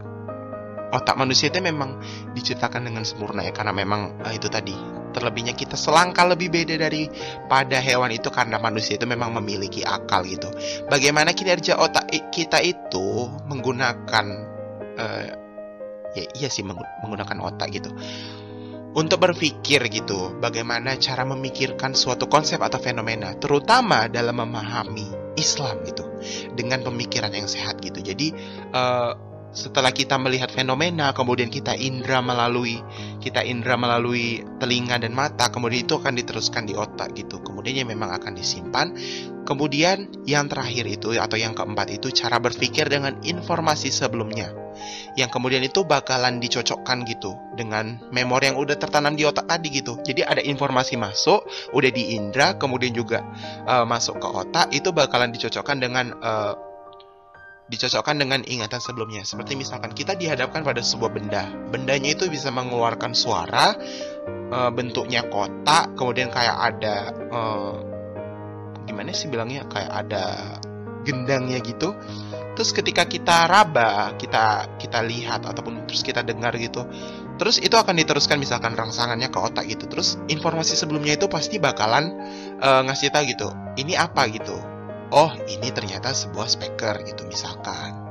Otak 0.93 1.19
manusia 1.19 1.51
itu 1.51 1.59
memang 1.59 1.99
diciptakan 2.31 2.87
dengan 2.87 3.03
sempurna 3.03 3.43
ya. 3.43 3.51
Karena 3.51 3.75
memang 3.75 4.23
uh, 4.23 4.31
itu 4.31 4.47
tadi 4.47 5.02
terlebihnya 5.13 5.53
kita 5.53 5.77
selangkah 5.77 6.25
lebih 6.25 6.49
beda 6.49 6.75
daripada 6.81 7.77
hewan 7.77 8.11
itu 8.11 8.33
karena 8.33 8.57
manusia 8.57 8.97
itu 8.97 9.05
memang 9.05 9.31
memiliki 9.37 9.85
akal 9.85 10.25
gitu. 10.25 10.49
Bagaimana 10.89 11.31
kinerja 11.31 11.77
otak 11.77 12.09
kita 12.33 12.59
itu 12.59 13.29
menggunakan 13.47 14.25
uh, 14.97 15.25
ya 16.17 16.23
iya 16.37 16.49
sih 16.49 16.65
menggunakan 16.65 17.37
otak 17.41 17.69
gitu. 17.73 17.93
Untuk 18.93 19.25
berpikir 19.25 19.81
gitu, 19.89 20.37
bagaimana 20.37 20.93
cara 21.01 21.25
memikirkan 21.25 21.97
suatu 21.97 22.29
konsep 22.29 22.61
atau 22.61 22.77
fenomena, 22.77 23.33
terutama 23.33 24.05
dalam 24.05 24.37
memahami 24.37 25.33
Islam 25.33 25.81
gitu, 25.81 26.05
dengan 26.53 26.85
pemikiran 26.85 27.33
yang 27.33 27.49
sehat 27.49 27.81
gitu. 27.81 28.05
Jadi 28.05 28.37
uh, 28.69 29.17
setelah 29.53 29.93
kita 29.93 30.17
melihat 30.17 30.49
fenomena, 30.49 31.13
kemudian 31.13 31.53
kita 31.53 31.77
indra 31.77 32.25
melalui 32.25 32.81
kita 33.21 33.45
indra 33.45 33.77
melalui 33.77 34.41
telinga 34.57 34.97
dan 34.97 35.13
mata, 35.13 35.53
kemudian 35.53 35.85
itu 35.85 36.01
akan 36.01 36.17
diteruskan 36.17 36.65
di 36.65 36.73
otak 36.73 37.13
gitu. 37.13 37.37
Kemudian 37.39 37.79
ya 37.79 37.85
memang 37.85 38.09
akan 38.17 38.33
disimpan. 38.33 38.97
Kemudian 39.45 40.25
yang 40.25 40.49
terakhir 40.49 40.89
itu 40.89 41.13
atau 41.19 41.37
yang 41.37 41.53
keempat 41.53 41.93
itu 41.93 42.09
cara 42.09 42.41
berpikir 42.41 42.89
dengan 42.89 43.21
informasi 43.21 43.93
sebelumnya. 43.93 44.49
Yang 45.13 45.29
kemudian 45.37 45.61
itu 45.61 45.85
bakalan 45.85 46.41
dicocokkan 46.41 47.05
gitu 47.05 47.37
dengan 47.53 48.01
memori 48.09 48.49
yang 48.49 48.57
udah 48.57 48.73
tertanam 48.73 49.13
di 49.13 49.21
otak 49.21 49.45
tadi 49.45 49.69
gitu. 49.69 50.01
Jadi 50.01 50.25
ada 50.25 50.41
informasi 50.41 50.97
masuk, 50.97 51.45
udah 51.77 51.91
di 51.93 52.17
indra, 52.17 52.57
kemudian 52.57 52.89
juga 52.97 53.21
uh, 53.69 53.85
masuk 53.85 54.17
ke 54.17 54.27
otak, 54.27 54.67
itu 54.73 54.89
bakalan 54.89 55.29
dicocokkan 55.29 55.77
dengan 55.77 56.17
uh, 56.17 56.72
dicocokkan 57.71 58.19
dengan 58.19 58.43
ingatan 58.43 58.79
sebelumnya. 58.79 59.23
Seperti 59.23 59.55
misalkan 59.55 59.95
kita 59.95 60.19
dihadapkan 60.19 60.61
pada 60.65 60.83
sebuah 60.83 61.11
benda. 61.15 61.47
Bendanya 61.71 62.11
itu 62.11 62.27
bisa 62.27 62.51
mengeluarkan 62.51 63.15
suara, 63.15 63.75
e, 64.27 64.57
bentuknya 64.75 65.23
kotak, 65.27 65.95
kemudian 65.95 66.27
kayak 66.27 66.57
ada 66.73 66.95
e, 67.15 67.41
gimana 68.89 69.15
sih 69.15 69.31
bilangnya? 69.31 69.63
Kayak 69.71 69.91
ada 70.07 70.25
gendangnya 71.07 71.63
gitu. 71.63 71.95
Terus 72.53 72.69
ketika 72.69 73.09
kita 73.09 73.49
raba, 73.49 74.13
kita 74.19 74.77
kita 74.77 75.01
lihat 75.01 75.47
ataupun 75.47 75.89
terus 75.89 76.05
kita 76.05 76.21
dengar 76.21 76.53
gitu. 76.59 76.85
Terus 77.41 77.57
itu 77.57 77.73
akan 77.73 77.97
diteruskan 77.97 78.37
misalkan 78.37 78.77
rangsangannya 78.77 79.33
ke 79.33 79.39
otak 79.41 79.65
gitu. 79.65 79.89
Terus 79.89 80.21
informasi 80.29 80.77
sebelumnya 80.77 81.17
itu 81.17 81.25
pasti 81.31 81.57
bakalan 81.57 82.11
e, 82.59 82.69
ngasih 82.85 83.09
tahu 83.09 83.23
gitu. 83.31 83.49
Ini 83.79 83.97
apa 83.97 84.29
gitu 84.29 84.72
oh 85.13 85.31
ini 85.45 85.69
ternyata 85.69 86.11
sebuah 86.11 86.49
speaker 86.49 87.05
gitu 87.05 87.23
misalkan. 87.29 88.01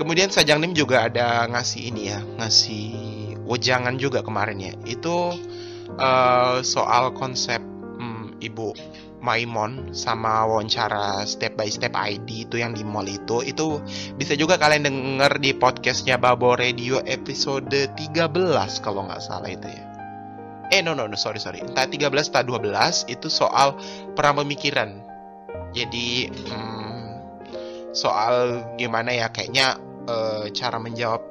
Kemudian 0.00 0.32
Sajang 0.32 0.62
Nim 0.64 0.72
juga 0.72 1.10
ada 1.10 1.44
ngasih 1.50 1.92
ini 1.92 2.02
ya, 2.08 2.22
ngasih 2.40 2.86
wejangan 3.44 4.00
juga 4.00 4.24
kemarin 4.24 4.58
ya. 4.62 4.74
Itu 4.88 5.36
uh, 6.00 6.64
soal 6.64 7.12
konsep 7.12 7.60
hmm, 7.60 8.40
Ibu 8.40 8.72
Maimon 9.18 9.90
sama 9.90 10.46
wawancara 10.46 11.26
step 11.26 11.58
by 11.58 11.66
step 11.66 11.90
ID 11.98 12.46
itu 12.46 12.62
yang 12.62 12.70
di 12.70 12.86
mall 12.86 13.10
itu 13.10 13.42
itu 13.42 13.82
bisa 14.14 14.38
juga 14.38 14.54
kalian 14.54 14.86
denger 14.86 15.42
di 15.42 15.50
podcastnya 15.58 16.14
Babo 16.22 16.54
Radio 16.54 17.02
episode 17.02 17.66
13 17.98 17.98
kalau 18.78 19.10
nggak 19.10 19.18
salah 19.18 19.50
itu 19.50 19.66
ya 19.66 19.82
eh 20.70 20.80
no 20.86 20.94
no 20.94 21.10
no 21.10 21.18
sorry 21.18 21.42
sorry 21.42 21.58
entah 21.66 21.90
13 21.90 22.14
entah 22.14 22.46
12 22.46 23.10
itu 23.10 23.26
soal 23.26 23.74
perang 24.14 24.38
pemikiran 24.38 25.07
jadi 25.76 26.32
hmm, 26.32 27.02
soal 27.92 28.64
gimana 28.80 29.12
ya 29.12 29.28
kayaknya 29.32 29.80
uh, 30.08 30.48
cara 30.52 30.78
menjawab 30.80 31.22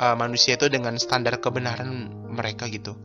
uh, 0.00 0.16
manusia 0.16 0.56
itu 0.56 0.68
dengan 0.68 0.96
standar 1.00 1.40
kebenaran 1.40 2.12
mereka 2.30 2.68
gitu. 2.68 2.96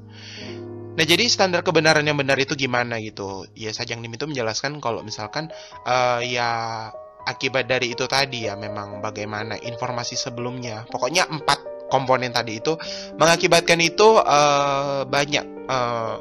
Nah 0.92 1.06
jadi 1.08 1.24
standar 1.32 1.64
kebenaran 1.64 2.04
yang 2.04 2.20
benar 2.20 2.36
itu 2.36 2.56
gimana 2.60 3.00
gitu? 3.00 3.48
Ya 3.56 3.72
Sajang 3.72 4.04
Nim 4.04 4.12
itu 4.12 4.28
menjelaskan 4.28 4.84
kalau 4.84 5.00
misalkan 5.08 5.48
uh, 5.88 6.20
ya 6.20 6.92
akibat 7.24 7.70
dari 7.72 7.96
itu 7.96 8.04
tadi 8.12 8.50
ya 8.52 8.60
memang 8.60 9.00
bagaimana 9.00 9.56
informasi 9.56 10.20
sebelumnya. 10.20 10.84
Pokoknya 10.92 11.32
empat 11.32 11.88
komponen 11.88 12.32
tadi 12.36 12.60
itu 12.60 12.76
mengakibatkan 13.16 13.80
itu 13.80 14.20
uh, 14.20 15.08
banyak 15.08 15.46
uh, 15.68 16.16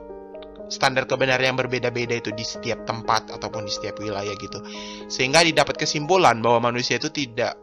standar 0.70 1.04
kebenaran 1.04 1.54
yang 1.54 1.58
berbeda-beda 1.58 2.16
itu 2.16 2.30
di 2.32 2.46
setiap 2.46 2.86
tempat 2.86 3.28
ataupun 3.34 3.66
di 3.66 3.72
setiap 3.74 3.98
wilayah 3.98 4.32
gitu. 4.38 4.62
Sehingga 5.10 5.42
didapat 5.44 5.76
kesimpulan 5.76 6.38
bahwa 6.40 6.72
manusia 6.72 6.96
itu 6.96 7.10
tidak 7.10 7.58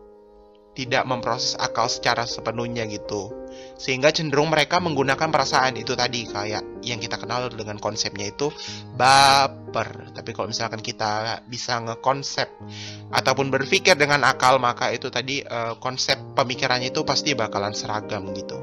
tidak 0.78 1.10
memproses 1.10 1.58
akal 1.58 1.90
secara 1.90 2.30
sepenuhnya 2.30 2.86
gitu. 2.86 3.34
Sehingga 3.82 4.14
cenderung 4.14 4.54
mereka 4.54 4.78
menggunakan 4.78 5.34
perasaan 5.34 5.74
itu 5.82 5.98
tadi 5.98 6.30
kayak 6.30 6.86
yang 6.86 7.02
kita 7.02 7.18
kenal 7.18 7.50
dengan 7.50 7.82
konsepnya 7.82 8.30
itu 8.30 8.54
baper. 8.94 10.14
Tapi 10.14 10.30
kalau 10.38 10.54
misalkan 10.54 10.86
kita 10.86 11.42
bisa 11.50 11.82
ngekonsep 11.82 12.46
ataupun 13.10 13.50
berpikir 13.50 13.98
dengan 13.98 14.22
akal 14.30 14.62
maka 14.62 14.94
itu 14.94 15.10
tadi 15.10 15.42
uh, 15.42 15.82
konsep 15.82 16.22
pemikirannya 16.38 16.94
itu 16.94 17.02
pasti 17.02 17.34
bakalan 17.34 17.74
seragam 17.74 18.30
gitu. 18.38 18.62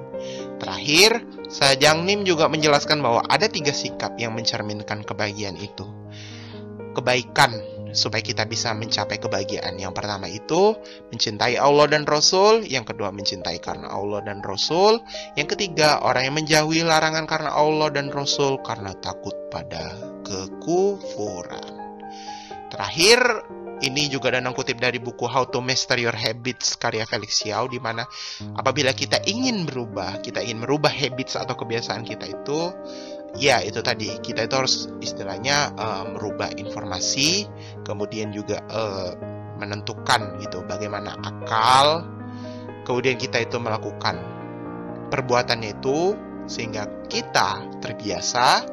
Terakhir, 0.62 1.26
Sajang 1.50 2.06
Nim 2.06 2.22
juga 2.22 2.46
menjelaskan 2.46 3.02
bahwa 3.02 3.26
ada 3.26 3.50
tiga 3.50 3.74
sikap 3.74 4.14
yang 4.22 4.38
mencerminkan 4.38 5.02
kebahagiaan 5.02 5.58
itu. 5.58 5.82
Kebaikan 6.94 7.73
supaya 7.94 8.20
kita 8.20 8.44
bisa 8.44 8.74
mencapai 8.74 9.16
kebahagiaan. 9.22 9.78
Yang 9.78 9.94
pertama 9.96 10.26
itu 10.26 10.76
mencintai 11.14 11.56
Allah 11.56 11.86
dan 11.88 12.04
Rasul, 12.04 12.66
yang 12.66 12.84
kedua 12.84 13.14
mencintai 13.14 13.62
karena 13.62 13.88
Allah 13.88 14.20
dan 14.26 14.42
Rasul, 14.42 15.00
yang 15.38 15.48
ketiga 15.48 16.02
orang 16.02 16.28
yang 16.28 16.36
menjauhi 16.36 16.82
larangan 16.82 17.24
karena 17.24 17.54
Allah 17.54 17.88
dan 17.94 18.10
Rasul 18.10 18.60
karena 18.66 18.92
takut 18.98 19.34
pada 19.48 19.94
kekufuran. 20.26 21.80
Terakhir, 22.74 23.22
ini 23.84 24.08
juga 24.08 24.32
Danang 24.32 24.54
kutip 24.54 24.78
dari 24.78 25.02
buku 25.02 25.26
How 25.26 25.50
to 25.50 25.60
Master 25.60 25.98
Your 25.98 26.14
Habits 26.14 26.78
karya 26.78 27.04
Felix 27.04 27.42
Xiao 27.42 27.66
di 27.66 27.82
mana 27.82 28.06
apabila 28.56 28.94
kita 28.94 29.20
ingin 29.28 29.66
berubah, 29.66 30.24
kita 30.24 30.40
ingin 30.40 30.62
merubah 30.62 30.88
habits 30.88 31.34
atau 31.34 31.52
kebiasaan 31.52 32.06
kita 32.06 32.30
itu 32.30 32.60
ya 33.34 33.62
itu 33.62 33.82
tadi 33.82 34.18
kita 34.22 34.46
itu 34.46 34.54
harus 34.54 34.88
istilahnya 35.02 35.74
uh, 35.74 36.04
merubah 36.14 36.50
informasi, 36.54 37.46
kemudian 37.82 38.30
juga 38.30 38.62
uh, 38.70 39.14
menentukan 39.58 40.38
gitu 40.42 40.62
bagaimana 40.66 41.14
akal, 41.22 42.06
kemudian 42.86 43.18
kita 43.18 43.42
itu 43.42 43.58
melakukan 43.58 44.18
perbuatannya 45.10 45.78
itu 45.78 46.14
sehingga 46.44 46.88
kita 47.08 47.80
terbiasa. 47.80 48.64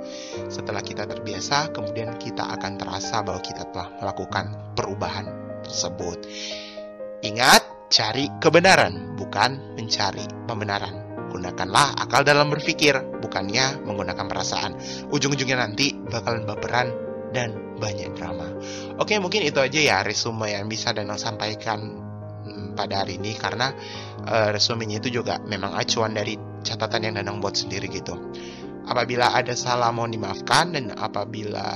Setelah 0.52 0.84
kita 0.84 1.08
terbiasa, 1.08 1.72
kemudian 1.72 2.16
kita 2.20 2.44
akan 2.60 2.76
terasa 2.80 3.24
bahwa 3.24 3.40
kita 3.40 3.68
telah 3.72 3.90
melakukan 4.00 4.76
perubahan 4.76 5.28
tersebut. 5.64 6.28
Ingat, 7.22 7.64
cari 7.94 8.28
kebenaran, 8.42 9.16
bukan 9.16 9.78
mencari 9.78 10.26
pembenaran. 10.50 11.00
Gunakanlah 11.32 11.96
akal 11.96 12.28
dalam 12.28 12.52
berpikir, 12.52 12.98
bukannya 13.32 13.88
menggunakan 13.88 14.28
perasaan. 14.28 14.76
Ujung-ujungnya 15.08 15.64
nanti 15.64 15.96
bakalan 15.96 16.44
baperan 16.44 16.92
dan 17.32 17.56
banyak 17.80 18.12
drama. 18.20 18.52
Oke, 19.00 19.16
mungkin 19.24 19.48
itu 19.48 19.64
aja 19.64 19.80
ya 19.80 19.98
resume 20.04 20.52
yang 20.52 20.68
bisa 20.68 20.92
Danang 20.92 21.16
sampaikan 21.16 21.80
hmm, 22.44 22.76
pada 22.76 23.08
hari 23.08 23.16
ini 23.16 23.40
karena 23.40 23.72
uh, 24.28 24.52
resumenya 24.52 25.00
itu 25.00 25.24
juga 25.24 25.40
memang 25.48 25.72
acuan 25.80 26.12
dari 26.12 26.36
catatan 26.68 27.08
yang 27.08 27.24
Danang 27.24 27.40
buat 27.40 27.56
sendiri 27.56 27.88
gitu. 27.88 28.20
Apabila 28.84 29.32
ada 29.32 29.56
salah 29.56 29.96
mohon 29.96 30.12
dimaafkan 30.12 30.76
dan 30.76 30.92
apabila 30.92 31.72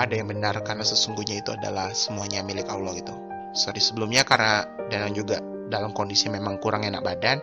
ada 0.00 0.14
yang 0.16 0.32
benar 0.32 0.56
karena 0.64 0.80
sesungguhnya 0.80 1.44
itu 1.44 1.52
adalah 1.52 1.92
semuanya 1.92 2.40
milik 2.40 2.72
Allah 2.72 2.96
gitu. 2.96 3.12
Sorry 3.52 3.84
sebelumnya 3.84 4.24
karena 4.24 4.64
Danang 4.88 5.12
juga 5.12 5.44
dalam 5.70 5.94
kondisi 5.94 6.26
memang 6.26 6.58
kurang 6.58 6.82
enak 6.82 7.04
badan. 7.04 7.38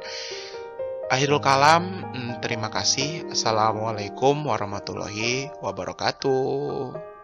Akhirul 1.07 1.39
kalam, 1.39 2.03
hmm, 2.11 2.43
terima 2.43 2.67
kasih. 2.67 3.31
Assalamualaikum 3.31 4.43
warahmatullahi 4.43 5.47
wabarakatuh. 5.63 7.16